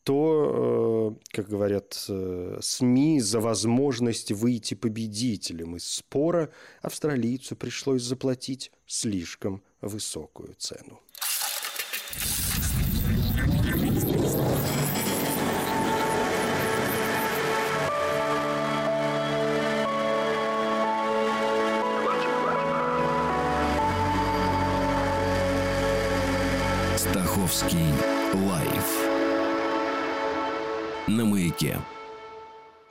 то, 0.03 1.17
э, 1.21 1.37
как 1.37 1.49
говорят 1.49 2.05
э, 2.09 2.59
СМИ, 2.63 3.21
за 3.21 3.41
возможность 3.41 4.33
выйти 4.33 4.75
победителем 4.75 5.77
из 5.77 5.85
спора 5.87 6.51
австралийцу 6.81 7.57
пришлось 7.57 8.03
заплатить 8.03 8.73
слишком 8.87 9.63
высокую 9.83 10.55
цену. 10.57 11.01
На 31.09 31.25
маяке. 31.25 31.79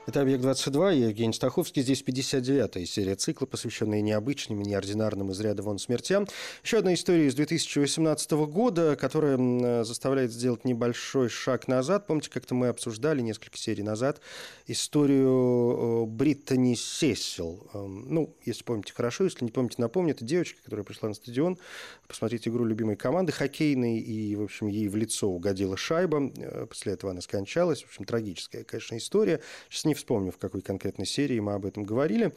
Это 0.08 0.22
«Объект-22», 0.22 0.94
я 0.94 1.08
Евгений 1.08 1.34
Стаховский. 1.34 1.82
Здесь 1.82 2.02
59-я 2.02 2.86
серия 2.86 3.14
цикла, 3.14 3.44
посвященная 3.44 4.00
необычным 4.00 4.62
и 4.62 4.64
неординарным 4.64 5.32
из 5.32 5.40
ряда 5.40 5.62
вон 5.62 5.78
смертям. 5.78 6.26
Еще 6.64 6.78
одна 6.78 6.94
история 6.94 7.26
из 7.26 7.34
2018 7.34 8.30
года, 8.30 8.96
которая 8.96 9.84
заставляет 9.84 10.32
сделать 10.32 10.64
небольшой 10.64 11.28
шаг 11.28 11.68
назад. 11.68 12.06
Помните, 12.06 12.30
как-то 12.30 12.54
мы 12.54 12.68
обсуждали 12.68 13.20
несколько 13.20 13.58
серий 13.58 13.82
назад 13.82 14.22
историю 14.66 16.06
Бриттани 16.06 16.74
Сесил. 16.74 17.68
Эм, 17.74 18.06
ну, 18.08 18.34
если 18.46 18.64
помните 18.64 18.94
хорошо, 18.94 19.24
если 19.24 19.44
не 19.44 19.50
помните, 19.50 19.74
напомню. 19.76 20.14
Это 20.14 20.24
девочка, 20.24 20.62
которая 20.64 20.86
пришла 20.86 21.10
на 21.10 21.14
стадион 21.16 21.58
посмотреть 22.06 22.48
игру 22.48 22.64
любимой 22.64 22.96
команды 22.96 23.32
хоккейной, 23.32 23.98
и, 23.98 24.34
в 24.36 24.42
общем, 24.42 24.68
ей 24.68 24.88
в 24.88 24.96
лицо 24.96 25.28
угодила 25.28 25.76
шайба. 25.76 26.32
Э, 26.38 26.64
после 26.64 26.94
этого 26.94 27.12
она 27.12 27.20
скончалась. 27.20 27.82
В 27.82 27.88
общем, 27.88 28.06
трагическая, 28.06 28.64
конечно, 28.64 28.96
история. 28.96 29.42
Сейчас 29.68 29.84
не 29.84 29.97
вспомню, 29.98 30.32
в 30.32 30.38
какой 30.38 30.62
конкретной 30.62 31.06
серии 31.06 31.38
мы 31.40 31.52
об 31.52 31.66
этом 31.66 31.84
говорили. 31.84 32.32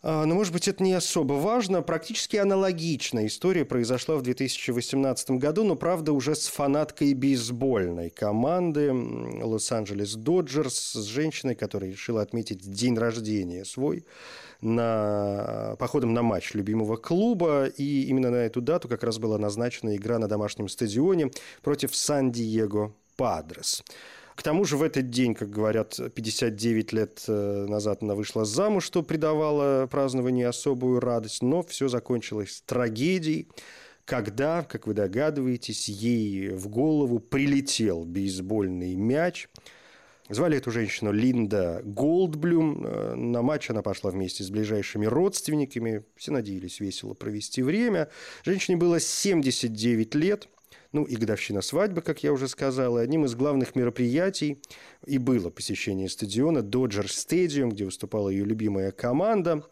А, 0.00 0.24
но, 0.26 0.34
может 0.34 0.52
быть, 0.52 0.68
это 0.68 0.82
не 0.82 0.92
особо 0.92 1.34
важно. 1.34 1.82
Практически 1.82 2.36
аналогичная 2.36 3.26
история 3.26 3.64
произошла 3.64 4.16
в 4.16 4.22
2018 4.22 5.30
году, 5.32 5.64
но, 5.64 5.74
правда, 5.74 6.12
уже 6.12 6.36
с 6.36 6.46
фанаткой 6.46 7.14
бейсбольной 7.14 8.10
команды 8.10 8.92
Лос-Анджелес 8.92 10.14
Доджерс, 10.14 10.92
с 10.92 11.04
женщиной, 11.04 11.56
которая 11.56 11.90
решила 11.90 12.22
отметить 12.22 12.60
день 12.60 12.96
рождения 12.96 13.64
свой 13.64 14.04
на, 14.60 15.74
походом 15.80 16.14
на 16.14 16.22
матч 16.22 16.54
любимого 16.54 16.96
клуба. 16.96 17.66
И 17.66 18.04
именно 18.04 18.30
на 18.30 18.36
эту 18.36 18.60
дату 18.60 18.88
как 18.88 19.02
раз 19.02 19.18
была 19.18 19.36
назначена 19.36 19.96
игра 19.96 20.18
на 20.20 20.28
домашнем 20.28 20.68
стадионе 20.68 21.32
против 21.62 21.96
Сан-Диего 21.96 22.94
Падрес. 23.16 23.82
К 24.38 24.42
тому 24.44 24.64
же 24.64 24.76
в 24.76 24.84
этот 24.84 25.10
день, 25.10 25.34
как 25.34 25.50
говорят, 25.50 25.98
59 26.14 26.92
лет 26.92 27.24
э, 27.26 27.66
назад 27.68 28.04
она 28.04 28.14
вышла 28.14 28.44
замуж, 28.44 28.84
что 28.84 29.02
придавало 29.02 29.88
празднованию 29.88 30.48
особую 30.48 31.00
радость, 31.00 31.42
но 31.42 31.64
все 31.64 31.88
закончилось 31.88 32.62
трагедией, 32.64 33.48
когда, 34.04 34.62
как 34.62 34.86
вы 34.86 34.94
догадываетесь, 34.94 35.88
ей 35.88 36.50
в 36.50 36.68
голову 36.68 37.18
прилетел 37.18 38.04
бейсбольный 38.04 38.94
мяч– 38.94 39.48
Звали 40.30 40.58
эту 40.58 40.70
женщину 40.70 41.10
Линда 41.10 41.80
Голдблюм. 41.84 42.84
Э, 42.84 43.14
на 43.14 43.40
матч 43.40 43.70
она 43.70 43.80
пошла 43.80 44.10
вместе 44.10 44.44
с 44.44 44.50
ближайшими 44.50 45.06
родственниками. 45.06 46.04
Все 46.16 46.32
надеялись 46.32 46.80
весело 46.80 47.14
провести 47.14 47.62
время. 47.62 48.10
Женщине 48.44 48.76
было 48.76 49.00
79 49.00 50.14
лет. 50.14 50.48
Ну 50.92 51.04
и 51.04 51.16
годовщина 51.16 51.60
свадьбы, 51.60 52.00
как 52.00 52.22
я 52.22 52.32
уже 52.32 52.48
сказал. 52.48 52.98
И 52.98 53.02
одним 53.02 53.26
из 53.26 53.34
главных 53.34 53.76
мероприятий 53.76 54.62
и 55.06 55.18
было 55.18 55.50
посещение 55.50 56.08
стадиона 56.08 56.58
Dodger 56.58 57.06
Stadium, 57.06 57.70
где 57.70 57.84
выступала 57.84 58.30
ее 58.30 58.44
любимая 58.44 58.90
команда. 58.90 59.64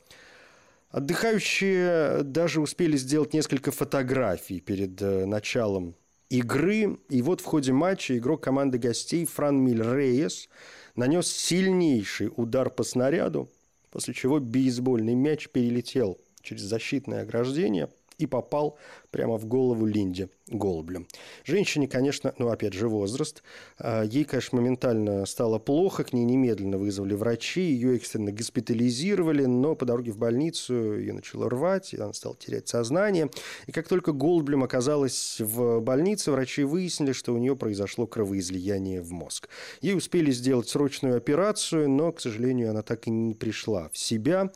Отдыхающие 0.90 2.22
даже 2.22 2.60
успели 2.60 2.96
сделать 2.96 3.32
несколько 3.32 3.70
фотографий 3.70 4.60
перед 4.60 5.00
э, 5.00 5.24
началом 5.24 5.94
игры. 6.28 6.98
И 7.08 7.22
вот 7.22 7.40
в 7.40 7.44
ходе 7.44 7.72
матча 7.72 8.16
игрок 8.16 8.42
команды 8.42 8.78
гостей 8.78 9.24
Фран 9.24 9.56
Миль 9.56 9.82
Рейес 9.82 10.48
нанес 10.94 11.26
сильнейший 11.26 12.30
удар 12.34 12.70
по 12.70 12.82
снаряду, 12.82 13.50
после 13.90 14.14
чего 14.14 14.38
бейсбольный 14.38 15.14
мяч 15.14 15.48
перелетел 15.48 16.18
через 16.42 16.62
защитное 16.62 17.22
ограждение 17.22 17.88
и 18.18 18.26
попал 18.26 18.78
прямо 19.16 19.38
в 19.38 19.46
голову 19.46 19.86
Линде 19.86 20.28
Голублю. 20.46 21.06
Женщине, 21.42 21.88
конечно, 21.88 22.34
ну, 22.38 22.48
опять 22.50 22.74
же, 22.74 22.86
возраст. 22.86 23.42
А, 23.78 24.02
ей, 24.02 24.24
конечно, 24.24 24.60
моментально 24.60 25.24
стало 25.24 25.58
плохо, 25.58 26.04
к 26.04 26.12
ней 26.12 26.24
немедленно 26.24 26.76
вызвали 26.76 27.14
врачи, 27.14 27.62
ее 27.62 27.96
экстренно 27.96 28.30
госпитализировали, 28.30 29.46
но 29.46 29.74
по 29.74 29.86
дороге 29.86 30.12
в 30.12 30.18
больницу 30.18 30.98
ее 30.98 31.14
начало 31.14 31.48
рвать, 31.48 31.94
и 31.94 31.96
она 31.96 32.12
стала 32.12 32.36
терять 32.36 32.68
сознание. 32.68 33.30
И 33.66 33.72
как 33.72 33.88
только 33.88 34.12
Голблем 34.12 34.62
оказалась 34.62 35.40
в 35.40 35.80
больнице, 35.80 36.30
врачи 36.30 36.62
выяснили, 36.62 37.12
что 37.12 37.32
у 37.32 37.38
нее 37.38 37.56
произошло 37.56 38.06
кровоизлияние 38.06 39.00
в 39.00 39.12
мозг. 39.12 39.48
Ей 39.80 39.96
успели 39.96 40.30
сделать 40.30 40.68
срочную 40.68 41.16
операцию, 41.16 41.88
но, 41.88 42.12
к 42.12 42.20
сожалению, 42.20 42.68
она 42.68 42.82
так 42.82 43.06
и 43.06 43.10
не 43.10 43.32
пришла 43.34 43.88
в 43.94 43.96
себя. 43.96 44.52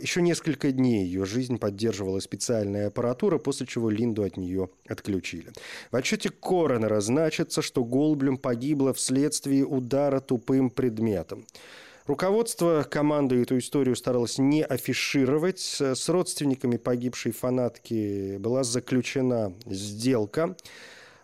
Еще 0.00 0.22
несколько 0.22 0.72
дней 0.72 1.04
ее 1.04 1.24
жизнь 1.24 1.58
поддерживала 1.58 2.20
специальная 2.20 2.88
аппаратура, 2.88 3.38
после 3.38 3.66
чего 3.66 3.90
Линду 4.04 4.22
от 4.22 4.36
нее 4.36 4.68
отключили. 4.86 5.50
В 5.90 5.96
отчете 5.96 6.30
коронера 6.30 7.00
значится, 7.00 7.62
что 7.62 7.84
Голблюм 7.84 8.36
погибла 8.36 8.92
вследствие 8.92 9.64
удара 9.64 10.20
тупым 10.20 10.70
предметом. 10.70 11.46
Руководство 12.06 12.86
команды 12.88 13.40
эту 13.40 13.56
историю 13.56 13.96
старалось 13.96 14.36
не 14.36 14.62
афишировать. 14.62 15.60
С 15.80 16.08
родственниками 16.10 16.76
погибшей 16.76 17.32
фанатки 17.32 18.36
была 18.36 18.62
заключена 18.62 19.54
сделка. 19.64 20.54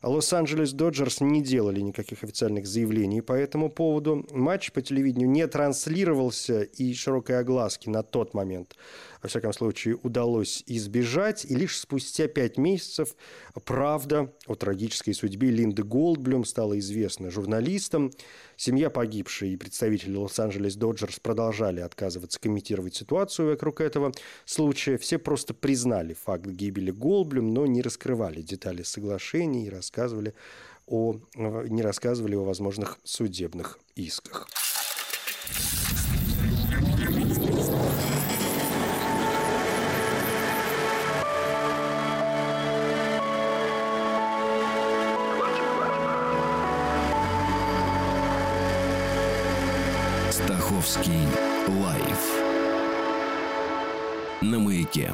Лос-Анджелес 0.03 0.73
Доджерс 0.73 1.21
не 1.21 1.43
делали 1.43 1.81
никаких 1.81 2.25
официальных 2.25 2.67
заявлений 2.67 3.21
по 3.21 3.35
этому 3.35 3.69
поводу. 3.69 4.27
Матч 4.31 4.73
по 4.73 4.81
телевидению 4.81 5.29
не 5.29 5.47
транслировался, 5.47 6.63
и 6.63 6.95
широкой 6.95 7.39
огласки 7.39 7.89
на 7.89 8.03
тот 8.03 8.33
момент 8.33 8.77
во 9.23 9.29
всяком 9.29 9.53
случае, 9.53 9.97
удалось 10.03 10.63
избежать. 10.67 11.45
И 11.45 11.55
лишь 11.55 11.79
спустя 11.79 12.27
пять 12.27 12.57
месяцев 12.57 13.15
правда 13.65 14.33
о 14.47 14.55
трагической 14.55 15.15
судьбе 15.15 15.51
Линды 15.51 15.83
Голдблюм 15.83 16.45
стала 16.45 16.79
известна 16.79 17.31
журналистам. 17.31 18.13
Семья 18.63 18.91
погибшей 18.91 19.55
и 19.55 19.57
представители 19.57 20.15
Лос-Анджелес 20.17 20.77
Доджерс 20.77 21.19
продолжали 21.19 21.81
отказываться 21.81 22.39
комментировать 22.39 22.95
ситуацию 22.95 23.49
вокруг 23.49 23.81
этого 23.81 24.13
случая. 24.45 24.99
Все 24.99 25.19
просто 25.19 25.55
признали 25.55 26.13
факт 26.13 26.45
гибели 26.45 26.91
Голдблюм, 26.91 27.55
но 27.55 27.65
не 27.65 27.81
раскрывали 27.81 28.43
детали 28.43 28.83
соглашений 28.83 29.65
и 29.65 29.71
рассказывали 29.71 30.35
о, 30.87 31.17
не 31.37 31.81
рассказывали 31.81 32.35
о 32.35 32.45
возможных 32.45 32.99
судебных 33.03 33.79
исках. 33.97 34.47
Московский 50.49 51.27
лайф 51.69 52.43
на 54.41 54.59
маяке. 54.59 55.13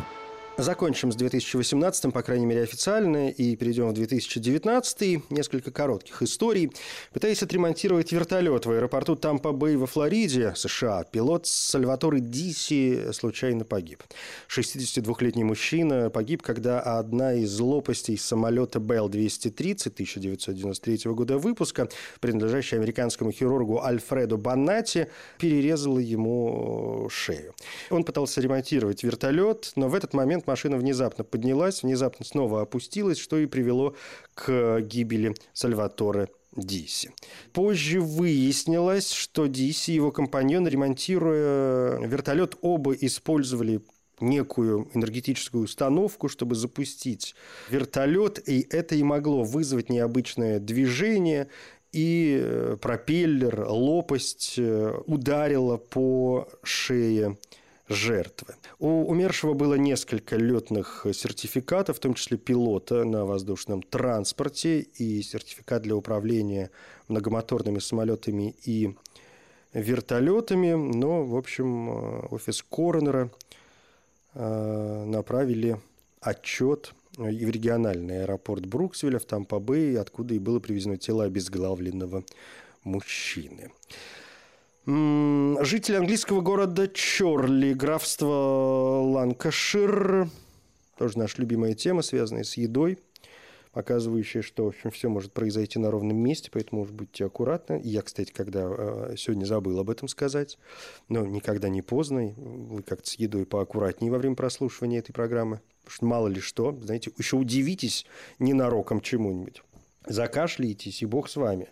Закончим 0.59 1.13
с 1.13 1.17
2018, 1.17 2.15
по 2.15 2.23
крайней 2.23 2.47
мере, 2.47 2.63
официально, 2.63 3.29
и 3.29 3.55
перейдем 3.57 3.91
в 3.91 3.93
2019. 3.93 5.31
Несколько 5.31 5.71
коротких 5.71 6.23
историй. 6.23 6.73
Пытаясь 7.13 7.43
отремонтировать 7.43 8.11
вертолет 8.11 8.65
в 8.65 8.71
аэропорту 8.71 9.17
Тампа-Бэй 9.17 9.77
во 9.77 9.87
Флориде, 9.87 10.55
США, 10.57 11.05
пилот 11.05 11.47
Сальваторе 11.47 12.21
Диси 12.21 13.13
случайно 13.13 13.67
погиб. 13.67 14.03
62-летний 14.49 15.45
мужчина 15.45 16.09
погиб, 16.09 16.41
когда 16.41 16.81
одна 16.81 17.35
из 17.35 17.61
лопастей 17.61 18.17
самолета 18.17 18.79
Bell-230 18.79 19.89
1993 19.89 21.13
года 21.13 21.37
выпуска, 21.37 21.91
принадлежащая 22.21 22.79
американскому 22.79 23.31
хирургу 23.31 23.83
Альфреду 23.83 24.39
Баннати, 24.39 25.09
перерезала 25.39 25.99
ему 25.99 27.09
шею. 27.11 27.55
Он 27.91 28.05
пытался 28.05 28.41
ремонтировать 28.41 29.03
вертолет, 29.03 29.73
но 29.77 29.91
в 29.91 29.95
этот 29.95 30.15
момент 30.15 30.46
машина 30.47 30.77
внезапно 30.77 31.25
поднялась, 31.25 31.83
внезапно 31.83 32.25
снова 32.25 32.63
опустилась, 32.63 33.19
что 33.19 33.39
и 33.39 33.47
привело 33.47 33.95
к 34.35 34.81
гибели 34.81 35.35
Сальваторе 35.53 36.29
Диси. 36.57 37.11
Позже 37.53 38.01
выяснилось, 38.01 39.13
что 39.13 39.47
Диси 39.47 39.93
и 39.93 39.95
его 39.95 40.11
компаньон, 40.11 40.67
ремонтируя 40.67 41.99
вертолет, 42.07 42.57
оба 42.63 42.95
использовали 42.95 43.83
некую 44.21 44.89
энергетическую 44.95 45.65
установку, 45.65 46.29
чтобы 46.29 46.55
запустить 46.55 47.35
вертолет, 47.69 48.49
и 48.49 48.67
это 48.71 48.95
и 48.95 49.03
могло 49.03 49.45
вызвать 49.45 49.91
необычное 49.91 50.59
движение, 50.59 51.49
и 51.93 52.39
э, 52.43 52.77
пропеллер, 52.81 53.67
лопасть 53.69 54.55
э, 54.59 54.95
ударила 55.07 55.77
по 55.77 56.49
шее 56.63 57.37
жертвы. 57.89 58.55
У 58.79 59.05
умершего 59.05 59.55
было 59.55 59.75
несколько 59.75 60.37
летных 60.37 61.07
сертификатов, 61.13 61.97
в 61.97 62.01
том 62.01 62.15
числе 62.15 62.37
пилота 62.37 63.05
на 63.05 63.25
воздушном 63.25 63.83
транспорте 63.83 64.81
и 64.81 65.23
сертификат 65.23 65.83
для 65.83 65.95
управления 65.97 66.71
многомоторными 67.09 67.79
самолетами 67.79 68.55
и 68.65 68.95
вертолетами. 69.73 70.73
Но, 70.73 71.25
в 71.25 71.37
общем, 71.37 71.91
э, 71.91 72.27
офис 72.31 72.63
коронера 72.63 73.31
э, 74.35 75.05
направили 75.07 75.81
отчет 76.21 76.93
и 77.19 77.47
в 77.47 77.51
региональный 77.51 78.23
аэропорт 78.23 78.67
Бруксвилля 78.67 79.19
в 79.19 79.25
Тампа-Бэй, 79.25 79.99
откуда 79.99 80.35
и 80.35 80.39
было 80.39 80.61
привезено 80.61 80.99
тело 80.99 81.25
обезглавленного 81.25 82.25
мужчины. 82.85 83.71
Житель 84.87 85.97
английского 85.97 86.43
города 86.43 86.87
Чорли, 86.87 87.73
графство 87.73 89.01
Ланкашир. 89.03 90.29
Тоже 90.97 91.19
наша 91.19 91.41
любимая 91.41 91.75
тема, 91.75 92.03
связанная 92.03 92.45
с 92.45 92.57
едой, 92.57 93.01
показывающая, 93.73 94.43
что 94.43 94.67
в 94.67 94.69
общем, 94.69 94.93
все 94.93 95.09
может 95.09 95.33
произойти 95.33 95.81
на 95.81 95.91
ровном 95.91 96.17
месте, 96.19 96.51
поэтому, 96.53 96.83
может, 96.83 96.95
будьте 96.95 97.25
аккуратны. 97.25 97.81
Я, 97.83 98.03
кстати, 98.03 98.31
когда 98.31 98.65
э, 98.69 99.15
сегодня 99.19 99.45
забыл 99.45 99.81
об 99.81 99.91
этом 99.91 100.07
сказать, 100.07 100.57
но 101.09 101.27
никогда 101.27 101.69
не 101.69 101.83
поздно. 101.83 102.33
Вы 102.37 102.85
как-то 102.85 103.11
с 103.11 103.15
едой 103.15 103.45
поаккуратнее 103.45 104.13
во 104.13 104.19
время 104.19 104.37
прослушивания 104.37 105.01
этой 105.01 105.13
программы. 105.13 105.63
Потому 105.83 105.97
что 105.97 106.07
мало 106.07 106.29
ли 106.29 106.39
что, 106.39 106.79
знаете, 106.81 107.11
еще 107.19 107.35
удивитесь 107.35 108.07
ненароком 108.39 109.01
чему-нибудь. 109.01 109.65
Закашляетесь, 110.07 111.03
и 111.03 111.07
бог 111.07 111.29
с 111.29 111.35
вами. 111.35 111.71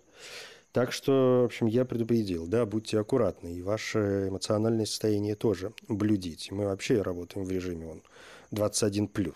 Так 0.75 0.91
что, 0.91 1.43
в 1.43 1.45
общем, 1.45 1.69
я 1.69 1.85
предупредил, 1.85 2.49
да, 2.49 2.67
будьте 2.67 2.99
аккуратны, 2.99 3.55
и 3.55 3.63
ваше 3.63 4.27
эмоциональное 4.29 4.87
состояние 4.87 5.37
тоже 5.37 5.73
блюдите. 5.87 6.53
Мы 6.53 6.65
вообще 6.65 7.01
работаем 7.01 7.47
в 7.47 7.51
режиме 7.53 7.87
он 7.87 8.03
21+. 8.51 9.33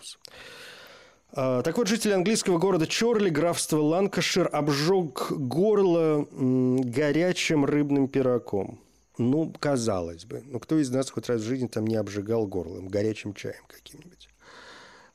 А, 1.31 1.61
так 1.61 1.77
вот, 1.77 1.87
житель 1.87 2.11
английского 2.11 2.57
города 2.57 2.85
Чорли, 2.85 3.29
графства 3.29 3.77
Ланкашир, 3.77 4.49
обжег 4.51 5.31
горло 5.31 6.27
горячим 6.29 7.63
рыбным 7.63 8.09
пирогом. 8.09 8.81
Ну, 9.17 9.53
казалось 9.61 10.25
бы. 10.25 10.43
Ну, 10.45 10.59
кто 10.59 10.77
из 10.77 10.89
нас 10.89 11.09
хоть 11.09 11.29
раз 11.29 11.39
в 11.39 11.45
жизни 11.45 11.67
там 11.67 11.87
не 11.87 11.95
обжигал 11.95 12.47
горлом 12.47 12.89
горячим 12.89 13.33
чаем 13.33 13.63
каким-нибудь? 13.69 14.27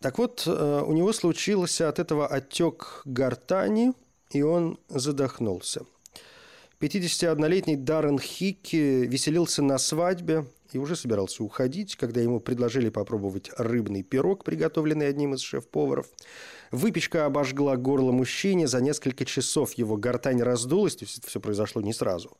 Так 0.01 0.17
вот, 0.17 0.45
э, 0.47 0.83
у 0.87 0.93
него 0.95 1.13
случился 1.13 1.91
от 1.91 1.99
этого 1.99 2.27
отек 2.27 3.03
гортани, 3.05 3.93
и 4.31 4.41
он 4.41 4.79
задохнулся. 4.89 5.85
51-летний 6.85 7.77
Даррен 7.77 8.19
Хикки 8.19 9.07
веселился 9.07 9.63
на 9.63 9.79
свадьбе 9.79 10.45
и 10.73 10.79
уже 10.79 10.97
собирался 10.97 11.43
уходить, 11.43 11.97
когда 11.97 12.21
ему 12.21 12.41
предложили 12.41 12.91
попробовать 12.91 13.51
рыбный 13.57 14.03
пирог, 14.03 14.45
приготовленный 14.45 15.09
одним 15.09 15.33
из 15.33 15.41
шеф-поваров. 15.41 16.07
Выпечка 16.73 17.25
обожгла 17.25 17.77
горло 17.77 18.13
мужчине, 18.13 18.67
за 18.67 18.83
несколько 18.83 19.25
часов 19.25 19.73
его 19.75 19.97
гортань 19.97 20.43
раздулась, 20.43 20.97
то 20.97 21.07
все 21.07 21.41
произошло 21.41 21.81
не 21.81 21.95
сразу. 21.95 22.37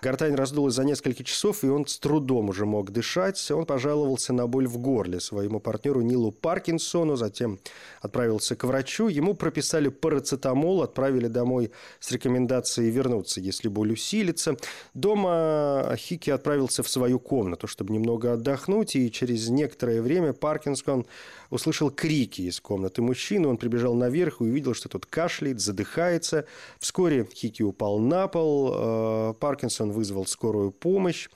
Гортань 0.00 0.36
раздулась 0.36 0.74
за 0.74 0.84
несколько 0.84 1.24
часов, 1.24 1.64
и 1.64 1.68
он 1.68 1.86
с 1.86 1.98
трудом 1.98 2.50
уже 2.50 2.66
мог 2.66 2.90
дышать. 2.90 3.50
Он 3.50 3.66
пожаловался 3.66 4.32
на 4.32 4.46
боль 4.46 4.68
в 4.68 4.78
горле 4.78 5.18
своему 5.18 5.58
партнеру 5.58 6.02
Нилу 6.02 6.30
Паркинсону, 6.30 7.16
затем 7.16 7.58
отправился 8.00 8.54
к 8.54 8.62
врачу. 8.64 9.08
Ему 9.08 9.34
прописали 9.34 9.88
парацетамол, 9.88 10.82
отправили 10.82 11.26
домой 11.26 11.72
с 11.98 12.12
рекомендацией 12.12 12.90
вернуться, 12.90 13.40
если 13.40 13.68
боль 13.68 13.92
усилится. 13.92 14.56
Дома 14.94 15.94
Хики 15.96 16.30
отправился 16.30 16.82
в 16.82 16.88
свою 16.88 17.18
комнату, 17.18 17.66
чтобы 17.66 17.92
немного 17.92 18.34
отдохнуть, 18.34 18.94
и 18.94 19.10
через 19.10 19.48
некоторое 19.48 20.00
время 20.00 20.32
Паркинсон 20.32 21.06
услышал 21.50 21.90
крики 21.90 22.42
из 22.42 22.60
комнаты 22.60 23.02
мужчины. 23.02 23.48
Он 23.48 23.56
прибежал 23.56 23.94
наверх 23.94 24.40
и 24.40 24.44
увидел, 24.44 24.74
что 24.74 24.88
тот 24.88 25.06
кашляет, 25.06 25.60
задыхается. 25.60 26.46
Вскоре 26.78 27.26
Хики 27.32 27.62
упал 27.62 27.98
на 27.98 28.28
пол. 28.28 28.72
Э, 28.74 29.34
Паркинсон 29.38 29.92
вызвал 29.92 30.26
скорую 30.26 30.70
помощь. 30.70 31.28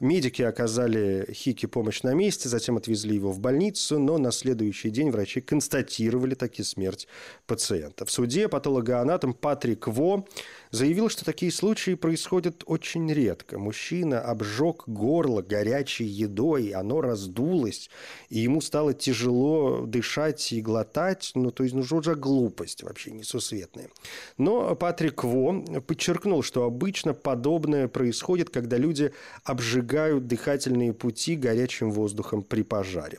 Медики 0.00 0.42
оказали 0.42 1.28
Хики 1.32 1.66
помощь 1.66 2.02
на 2.02 2.14
месте, 2.14 2.48
затем 2.48 2.76
отвезли 2.76 3.16
его 3.16 3.32
в 3.32 3.40
больницу, 3.40 3.98
но 3.98 4.16
на 4.18 4.30
следующий 4.30 4.90
день 4.90 5.10
врачи 5.10 5.40
констатировали 5.40 6.34
таки 6.34 6.62
смерть 6.62 7.08
пациента. 7.46 8.04
В 8.04 8.10
суде 8.10 8.48
патологоанатом 8.48 9.34
Патрик 9.34 9.88
Во 9.88 10.24
заявил, 10.70 11.08
что 11.08 11.24
такие 11.24 11.50
случаи 11.50 11.94
происходят 11.94 12.62
очень 12.66 13.12
редко. 13.12 13.58
Мужчина 13.58 14.20
обжег 14.20 14.84
горло 14.86 15.42
горячей 15.42 16.04
едой, 16.04 16.68
оно 16.68 17.00
раздулось, 17.00 17.90
и 18.28 18.38
ему 18.38 18.60
стало 18.60 18.94
тяжело 18.94 19.84
дышать 19.84 20.52
и 20.52 20.60
глотать, 20.60 21.32
ну, 21.34 21.50
то 21.50 21.64
есть, 21.64 21.74
ну, 21.74 21.84
уже 21.90 22.14
глупость 22.14 22.84
вообще 22.84 23.10
несусветная. 23.10 23.88
Но 24.36 24.76
Патрик 24.76 25.24
Во 25.24 25.60
подчеркнул, 25.80 26.44
что 26.44 26.62
обычно 26.62 27.14
подобное 27.14 27.88
происходит, 27.88 28.50
когда 28.50 28.76
люди 28.76 29.12
обжигают 29.42 29.87
дыхательные 30.20 30.92
пути 30.92 31.36
горячим 31.36 31.90
воздухом 31.90 32.42
при 32.42 32.62
пожаре. 32.62 33.18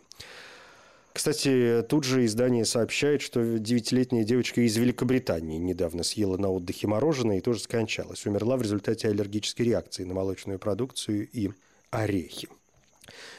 Кстати, 1.12 1.84
тут 1.90 2.06
же 2.06 2.24
издание 2.24 2.66
сообщает, 2.66 3.22
что 3.22 3.58
девятилетняя 3.58 4.24
девочка 4.24 4.62
из 4.62 4.78
Великобритании 4.78 5.58
недавно 5.58 6.04
съела 6.04 6.38
на 6.38 6.50
отдыхе 6.50 6.88
мороженое 6.88 7.40
и 7.40 7.42
тоже 7.42 7.60
скончалась. 7.60 8.26
Умерла 8.26 8.56
в 8.56 8.62
результате 8.62 9.10
аллергической 9.10 9.66
реакции 9.66 10.04
на 10.04 10.14
молочную 10.14 10.60
продукцию 10.60 11.28
и 11.34 11.52
орехи. 11.90 12.48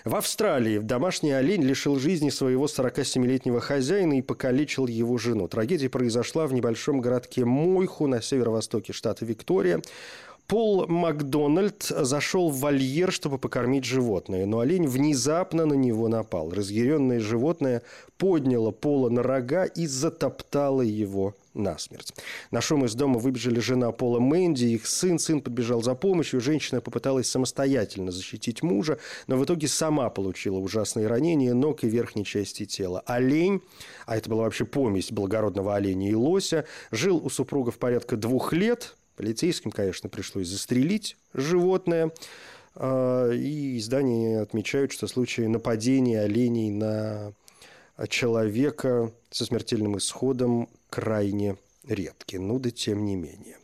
В 0.04 0.16
Австралии 0.16 0.78
домашний 0.78 1.32
олень 1.32 1.62
лишил 1.62 1.98
жизни 1.98 2.30
своего 2.30 2.66
47-летнего 2.66 3.60
хозяина 3.60 4.18
и 4.18 4.22
покалечил 4.22 4.86
его 4.86 5.18
жену. 5.18 5.46
Трагедия 5.48 5.88
произошла 5.88 6.46
в 6.46 6.52
небольшом 6.52 7.00
городке 7.00 7.44
Мойху 7.44 8.06
на 8.06 8.20
северо-востоке 8.20 8.92
штата 8.92 9.24
Виктория. 9.24 9.80
Пол 10.50 10.88
Макдональд 10.88 11.84
зашел 11.84 12.50
в 12.50 12.58
вольер, 12.58 13.12
чтобы 13.12 13.38
покормить 13.38 13.84
животное, 13.84 14.46
но 14.46 14.58
олень 14.58 14.88
внезапно 14.88 15.64
на 15.64 15.74
него 15.74 16.08
напал. 16.08 16.50
Разъяренное 16.50 17.20
животное 17.20 17.82
подняло 18.18 18.72
Пола 18.72 19.10
на 19.10 19.22
рога 19.22 19.64
и 19.64 19.86
затоптало 19.86 20.82
его 20.82 21.36
насмерть. 21.54 22.14
На 22.50 22.60
шум 22.60 22.84
из 22.84 22.96
дома 22.96 23.20
выбежали 23.20 23.60
жена 23.60 23.92
Пола 23.92 24.18
Мэнди, 24.18 24.64
их 24.64 24.88
сын. 24.88 25.20
Сын 25.20 25.40
подбежал 25.40 25.84
за 25.84 25.94
помощью. 25.94 26.40
Женщина 26.40 26.80
попыталась 26.80 27.30
самостоятельно 27.30 28.10
защитить 28.10 28.64
мужа, 28.64 28.98
но 29.28 29.36
в 29.36 29.44
итоге 29.44 29.68
сама 29.68 30.10
получила 30.10 30.58
ужасные 30.58 31.06
ранения 31.06 31.54
ног 31.54 31.84
и 31.84 31.88
верхней 31.88 32.24
части 32.24 32.66
тела. 32.66 33.04
Олень, 33.06 33.62
а 34.04 34.16
это 34.16 34.28
была 34.28 34.42
вообще 34.42 34.64
помесь 34.64 35.12
благородного 35.12 35.76
оленя 35.76 36.10
и 36.10 36.14
лося, 36.14 36.64
жил 36.90 37.24
у 37.24 37.30
супругов 37.30 37.78
порядка 37.78 38.16
двух 38.16 38.52
лет, 38.52 38.96
Полицейским, 39.20 39.70
конечно, 39.70 40.08
пришлось 40.08 40.48
застрелить 40.48 41.18
животное. 41.34 42.10
А, 42.74 43.30
и 43.30 43.76
издания 43.76 44.40
отмечают, 44.40 44.92
что 44.92 45.06
случаи 45.06 45.42
нападения 45.42 46.22
оленей 46.22 46.70
на 46.70 47.34
человека 48.08 49.12
со 49.30 49.44
смертельным 49.44 49.98
исходом 49.98 50.70
крайне 50.88 51.58
редки. 51.86 52.36
Ну 52.36 52.58
да 52.58 52.70
тем 52.70 53.04
не 53.04 53.14
менее. 53.14 53.58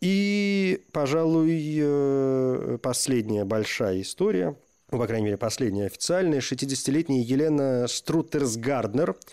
И, 0.00 0.82
пожалуй, 0.90 1.78
э, 1.80 2.78
последняя 2.82 3.44
большая 3.44 4.00
история, 4.00 4.56
ну, 4.90 4.98
по 4.98 5.06
крайней 5.06 5.26
мере, 5.26 5.36
последняя 5.36 5.86
официальная, 5.86 6.40
60-летняя 6.40 7.22
Елена 7.22 7.86
Струтерс-Гарднер– 7.86 9.14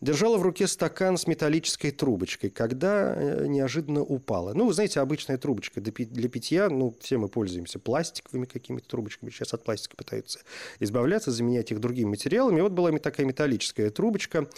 держала 0.00 0.38
в 0.38 0.42
руке 0.42 0.66
стакан 0.66 1.16
с 1.16 1.26
металлической 1.26 1.90
трубочкой, 1.90 2.50
когда 2.50 3.14
э, 3.14 3.46
неожиданно 3.46 4.02
упала. 4.02 4.52
Ну, 4.54 4.66
вы 4.66 4.72
знаете, 4.72 5.00
обычная 5.00 5.38
трубочка 5.38 5.80
для 5.80 6.28
питья, 6.28 6.68
ну, 6.68 6.94
все 7.00 7.18
мы 7.18 7.28
пользуемся 7.28 7.78
пластиковыми 7.78 8.46
какими-то 8.46 8.88
трубочками, 8.88 9.30
сейчас 9.30 9.54
от 9.54 9.64
пластика 9.64 9.96
пытаются 9.96 10.40
избавляться, 10.80 11.30
заменять 11.30 11.70
их 11.72 11.80
другими 11.80 12.10
материалами. 12.10 12.58
И 12.58 12.62
вот 12.62 12.72
была 12.72 12.96
такая 12.98 13.26
металлическая 13.26 13.90
трубочка, 13.90 14.48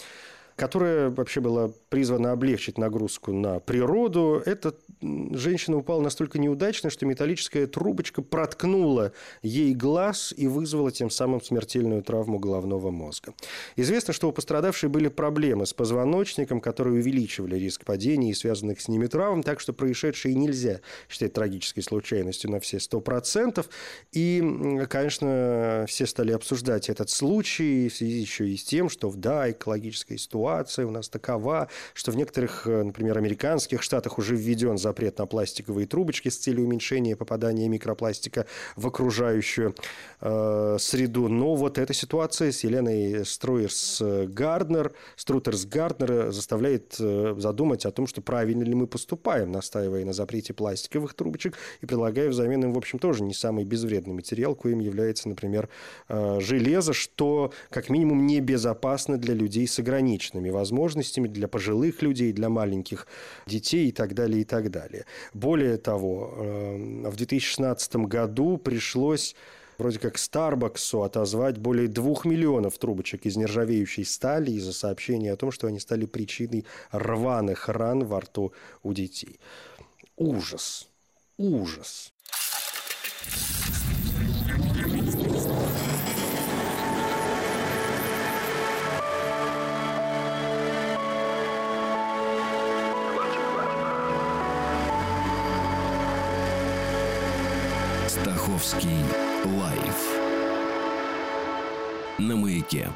которая 0.59 1.09
вообще 1.09 1.39
была 1.39 1.71
призвана 1.87 2.33
облегчить 2.33 2.77
нагрузку 2.77 3.31
на 3.31 3.59
природу. 3.61 4.43
Эта 4.45 4.75
женщина 5.01 5.77
упала 5.77 6.01
настолько 6.01 6.37
неудачно, 6.37 6.89
что 6.89 7.05
металлическая 7.05 7.65
трубочка 7.65 8.21
проткнула 8.21 9.13
ей 9.41 9.73
глаз 9.73 10.33
и 10.35 10.47
вызвала 10.47 10.91
тем 10.91 11.09
самым 11.09 11.41
смертельную 11.41 12.03
травму 12.03 12.39
головного 12.39 12.91
мозга. 12.91 13.33
Известно, 13.77 14.11
что 14.11 14.27
у 14.27 14.33
пострадавшей 14.33 14.89
были 14.89 15.07
проблемы 15.07 15.65
с 15.65 15.73
позвоночником, 15.73 16.59
которые 16.59 16.95
увеличивали 16.95 17.55
риск 17.55 17.85
падения 17.85 18.31
и 18.31 18.33
связанных 18.33 18.81
с 18.81 18.89
ними 18.89 19.07
травм, 19.07 19.43
так 19.43 19.61
что 19.61 19.71
происшедшее 19.71 20.35
нельзя 20.35 20.81
считать 21.07 21.31
трагической 21.31 21.83
случайностью 21.83 22.51
на 22.51 22.59
все 22.59 22.77
100%. 22.77 23.65
И, 24.11 24.83
конечно, 24.89 25.85
все 25.87 26.05
стали 26.05 26.33
обсуждать 26.33 26.89
этот 26.89 27.09
случай 27.09 27.87
в 27.87 27.95
связи 27.95 28.19
еще 28.19 28.49
и 28.49 28.57
с 28.57 28.65
тем, 28.65 28.89
что, 28.89 29.09
да, 29.15 29.49
экологическая 29.49 30.17
ситуация 30.17 30.48
ситуация 30.49 30.87
у 30.87 30.91
нас 30.91 31.09
такова, 31.09 31.67
что 31.93 32.11
в 32.11 32.15
некоторых, 32.15 32.65
э, 32.65 32.83
например, 32.83 33.17
американских 33.17 33.83
штатах 33.83 34.17
уже 34.17 34.35
введен 34.35 34.77
запрет 34.77 35.19
на 35.19 35.27
пластиковые 35.27 35.85
трубочки 35.85 36.29
с 36.29 36.37
целью 36.37 36.65
уменьшения 36.65 37.15
попадания 37.15 37.69
микропластика 37.69 38.45
в 38.75 38.87
окружающую 38.87 39.75
э, 40.21 40.77
среду. 40.79 41.27
Но 41.27 41.55
вот 41.55 41.77
эта 41.77 41.93
ситуация 41.93 42.51
с 42.51 42.63
Еленой 42.63 43.25
Строерс 43.25 44.01
Гарднер, 44.01 44.91
Струтерс 45.15 45.65
Гарднер 45.65 46.31
заставляет 46.31 46.95
э, 46.99 47.35
задумать 47.37 47.85
о 47.85 47.91
том, 47.91 48.07
что 48.07 48.21
правильно 48.21 48.63
ли 48.63 48.73
мы 48.73 48.87
поступаем, 48.87 49.51
настаивая 49.51 50.03
на 50.05 50.13
запрете 50.13 50.53
пластиковых 50.53 51.13
трубочек 51.13 51.57
и 51.81 51.85
предлагая 51.85 52.29
взамен 52.29 52.63
им, 52.63 52.73
в 52.73 52.77
общем, 52.77 52.97
тоже 52.97 53.23
не 53.23 53.33
самый 53.33 53.65
безвредный 53.65 54.15
материал, 54.15 54.55
коим 54.55 54.79
является, 54.79 55.29
например, 55.29 55.69
э, 56.07 56.39
железо, 56.39 56.93
что 56.93 57.51
как 57.69 57.89
минимум 57.89 58.25
небезопасно 58.25 59.17
для 59.17 59.35
людей 59.35 59.67
с 59.67 59.77
ограниченными 59.79 60.38
различными 60.39 60.49
возможностями 60.49 61.27
для 61.27 61.47
пожилых 61.47 62.01
людей, 62.01 62.33
для 62.33 62.49
маленьких 62.49 63.07
детей 63.47 63.89
и 63.89 63.91
так 63.91 64.13
далее, 64.13 64.41
и 64.41 64.43
так 64.43 64.69
далее. 64.69 65.05
Более 65.33 65.77
того, 65.77 66.33
э, 66.35 67.09
в 67.09 67.15
2016 67.15 68.07
году 68.07 68.57
пришлось 68.57 69.35
вроде 69.77 69.99
как 69.99 70.17
Старбаксу 70.17 71.03
отозвать 71.03 71.57
более 71.57 71.87
двух 71.87 72.25
миллионов 72.25 72.77
трубочек 72.77 73.25
из 73.25 73.37
нержавеющей 73.37 74.05
стали 74.05 74.51
из-за 74.51 74.73
сообщения 74.73 75.33
о 75.33 75.37
том, 75.37 75.51
что 75.51 75.67
они 75.67 75.79
стали 75.79 76.05
причиной 76.05 76.65
рваных 76.91 77.69
ран 77.69 78.05
во 78.05 78.19
рту 78.19 78.51
у 78.83 78.93
детей. 78.93 79.39
Ужас. 80.17 80.89
Ужас. 81.37 82.11
Московский 98.59 99.05
лайф 99.45 100.19
на 102.17 102.35
маяке. 102.35 102.89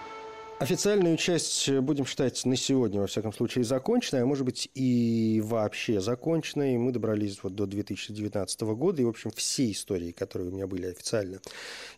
Официальную 0.60 1.18
часть 1.18 1.68
э, 1.68 1.82
будем 1.82 2.06
считать 2.06 2.46
на 2.46 2.56
сегодня, 2.56 3.02
во 3.02 3.08
всяком 3.08 3.34
случае, 3.34 3.66
законченной, 3.66 4.22
а 4.22 4.26
может 4.26 4.46
быть 4.46 4.70
и 4.76 5.42
вообще 5.44 6.00
законченной. 6.00 6.78
Мы 6.78 6.92
добрались 6.92 7.40
вот 7.42 7.56
до 7.56 7.66
2019 7.66 8.62
года, 8.62 9.02
и, 9.02 9.06
в 9.06 9.10
общем, 9.10 9.32
все 9.32 9.72
истории, 9.72 10.12
которые 10.12 10.52
у 10.52 10.54
меня 10.54 10.68
были 10.68 10.86
официально, 10.86 11.40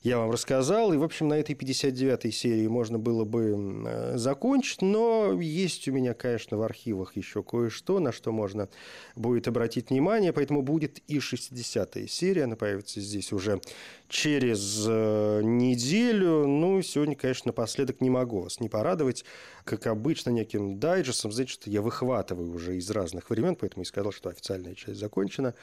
я 0.03 0.17
вам 0.17 0.31
рассказал. 0.31 0.93
И, 0.93 0.97
в 0.97 1.03
общем, 1.03 1.27
на 1.27 1.35
этой 1.35 1.53
59-й 1.53 2.31
серии 2.31 2.67
можно 2.67 2.97
было 2.97 3.25
бы 3.25 3.83
э, 3.85 4.17
закончить, 4.17 4.81
но 4.81 5.39
есть 5.39 5.87
у 5.87 5.91
меня, 5.91 6.13
конечно, 6.13 6.57
в 6.57 6.61
архивах 6.61 7.17
еще 7.17 7.43
кое-что, 7.43 7.99
на 7.99 8.11
что 8.11 8.31
можно 8.31 8.69
будет 9.15 9.47
обратить 9.47 9.89
внимание, 9.89 10.33
поэтому 10.33 10.61
будет 10.61 10.99
и 11.07 11.17
60-я 11.17 12.07
серия, 12.07 12.45
она 12.45 12.55
появится 12.55 13.01
здесь 13.01 13.31
уже 13.33 13.59
через 14.07 14.85
э, 14.87 15.41
неделю. 15.43 16.47
Ну, 16.47 16.81
сегодня, 16.81 17.15
конечно, 17.15 17.49
напоследок 17.49 18.01
не 18.01 18.09
могу 18.09 18.41
вас 18.41 18.59
не 18.59 18.69
порадовать. 18.69 19.25
Как 19.63 19.87
обычно, 19.87 20.29
неким 20.29 20.79
дайджестом. 20.79 21.31
Знаете, 21.31 21.53
что 21.53 21.69
я 21.69 21.81
выхватываю 21.81 22.53
уже 22.53 22.77
из 22.77 22.89
разных 22.91 23.29
времен, 23.29 23.55
поэтому 23.55 23.83
и 23.83 23.85
сказал, 23.85 24.11
что 24.11 24.29
официальная 24.29 24.75
часть 24.75 24.99
закончена. 24.99 25.53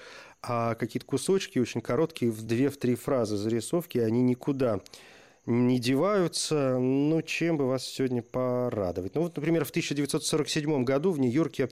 А 0.43 0.75
какие-то 0.75 1.07
кусочки 1.07 1.59
очень 1.59 1.81
короткие, 1.81 2.31
в 2.33 2.43
две-три 2.43 2.95
фразы 2.95 3.37
зарисовки, 3.37 3.99
они 3.99 4.23
никуда 4.23 4.81
не 5.47 5.79
деваются. 5.79 6.79
Ну, 6.79 7.21
чем 7.23 7.57
бы 7.57 7.67
вас 7.67 7.85
сегодня 7.85 8.23
порадовать? 8.23 9.15
Ну, 9.15 9.23
вот, 9.23 9.37
например, 9.37 9.65
в 9.65 9.71
1947 9.71 10.85
году 10.85 11.11
в 11.11 11.19
Нью-Йорке 11.19 11.69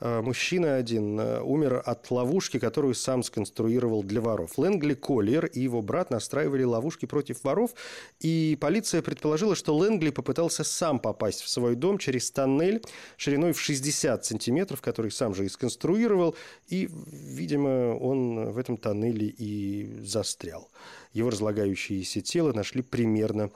мужчина 0.00 0.76
один 0.76 1.18
э, 1.18 1.40
умер 1.40 1.82
от 1.84 2.10
ловушки, 2.10 2.58
которую 2.58 2.94
сам 2.94 3.22
сконструировал 3.22 4.02
для 4.02 4.20
воров. 4.20 4.58
Лэнгли 4.58 4.94
Коллер 4.94 5.46
и 5.46 5.60
его 5.60 5.82
брат 5.82 6.10
настраивали 6.10 6.64
ловушки 6.64 7.06
против 7.06 7.44
воров, 7.44 7.74
и 8.20 8.58
полиция 8.60 9.02
предположила, 9.02 9.54
что 9.54 9.76
Лэнгли 9.76 10.10
попытался 10.10 10.64
сам 10.64 10.98
попасть 10.98 11.42
в 11.42 11.48
свой 11.48 11.76
дом 11.76 11.98
через 11.98 12.30
тоннель 12.30 12.82
шириной 13.16 13.52
в 13.52 13.60
60 13.60 14.24
сантиметров, 14.24 14.80
который 14.80 15.10
сам 15.10 15.34
же 15.34 15.46
и 15.46 15.48
сконструировал, 15.48 16.34
и, 16.68 16.88
видимо, 17.12 17.96
он 17.96 18.50
в 18.50 18.58
этом 18.58 18.76
тоннеле 18.76 19.26
и 19.26 20.00
застрял. 20.02 20.70
Его 21.12 21.30
разлагающееся 21.30 22.20
тело 22.20 22.52
нашли 22.52 22.82
примерно 22.82 23.50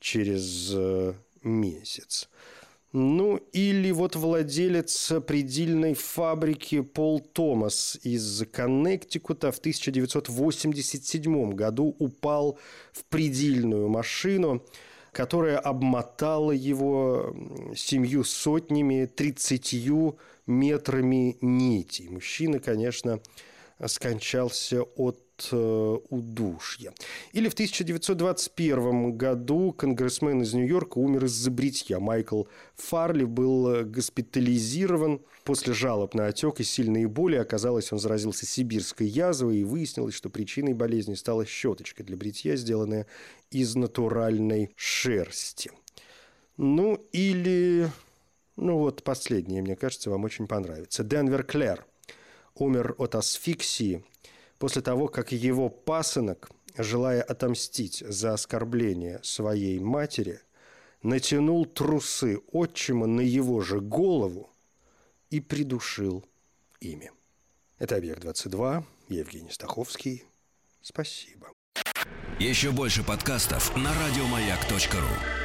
через 0.00 0.72
э, 0.74 1.14
месяц. 1.42 2.28
Ну, 2.96 3.38
или 3.52 3.90
вот 3.90 4.14
владелец 4.14 5.14
предельной 5.26 5.94
фабрики 5.94 6.80
Пол 6.80 7.18
Томас 7.18 7.98
из 8.04 8.44
Коннектикута 8.52 9.50
в 9.50 9.58
1987 9.58 11.54
году 11.54 11.96
упал 11.98 12.56
в 12.92 13.04
предельную 13.06 13.88
машину, 13.88 14.64
которая 15.10 15.58
обмотала 15.58 16.52
его 16.52 17.34
семью 17.74 18.22
сотнями, 18.22 19.06
тридцатью 19.06 20.16
метрами 20.46 21.36
нитей. 21.40 22.08
Мужчина, 22.08 22.60
конечно, 22.60 23.18
скончался 23.84 24.82
от 24.82 25.23
удушья. 25.52 26.92
Или 27.32 27.48
в 27.48 27.54
1921 27.54 29.16
году 29.16 29.72
конгрессмен 29.72 30.42
из 30.42 30.54
Нью-Йорка 30.54 30.98
умер 30.98 31.24
из-за 31.24 31.50
бритья. 31.50 31.98
Майкл 31.98 32.44
Фарли 32.76 33.24
был 33.24 33.68
э, 33.68 33.84
госпитализирован 33.84 35.20
после 35.44 35.72
жалоб 35.74 36.14
на 36.14 36.26
отек 36.26 36.60
и 36.60 36.64
сильные 36.64 37.08
боли. 37.08 37.36
Оказалось, 37.36 37.92
он 37.92 37.98
заразился 37.98 38.46
сибирской 38.46 39.06
язвой, 39.06 39.58
и 39.58 39.64
выяснилось, 39.64 40.14
что 40.14 40.30
причиной 40.30 40.74
болезни 40.74 41.14
стала 41.14 41.44
щеточка 41.44 42.04
для 42.04 42.16
бритья, 42.16 42.56
сделанная 42.56 43.06
из 43.50 43.74
натуральной 43.74 44.72
шерсти. 44.76 45.70
Ну, 46.56 46.94
или... 47.12 47.90
Ну, 48.56 48.78
вот 48.78 49.02
последнее, 49.02 49.62
мне 49.62 49.74
кажется, 49.74 50.10
вам 50.10 50.24
очень 50.24 50.46
понравится. 50.46 51.02
Денвер 51.02 51.42
Клэр 51.42 51.84
умер 52.54 52.94
от 52.98 53.16
асфиксии 53.16 54.04
после 54.58 54.82
того, 54.82 55.08
как 55.08 55.32
его 55.32 55.68
пасынок, 55.68 56.50
желая 56.76 57.22
отомстить 57.22 58.04
за 58.06 58.34
оскорбление 58.34 59.20
своей 59.22 59.78
матери, 59.78 60.40
натянул 61.02 61.66
трусы 61.66 62.40
отчима 62.52 63.06
на 63.06 63.20
его 63.20 63.60
же 63.60 63.80
голову 63.80 64.50
и 65.30 65.40
придушил 65.40 66.24
ими. 66.80 67.10
Это 67.78 67.96
«Объект-22», 67.96 68.84
Евгений 69.08 69.50
Стаховский. 69.50 70.24
Спасибо. 70.80 71.48
Еще 72.38 72.72
больше 72.72 73.02
подкастов 73.02 73.76
на 73.76 73.92
радиомаяк.ру 73.94 75.43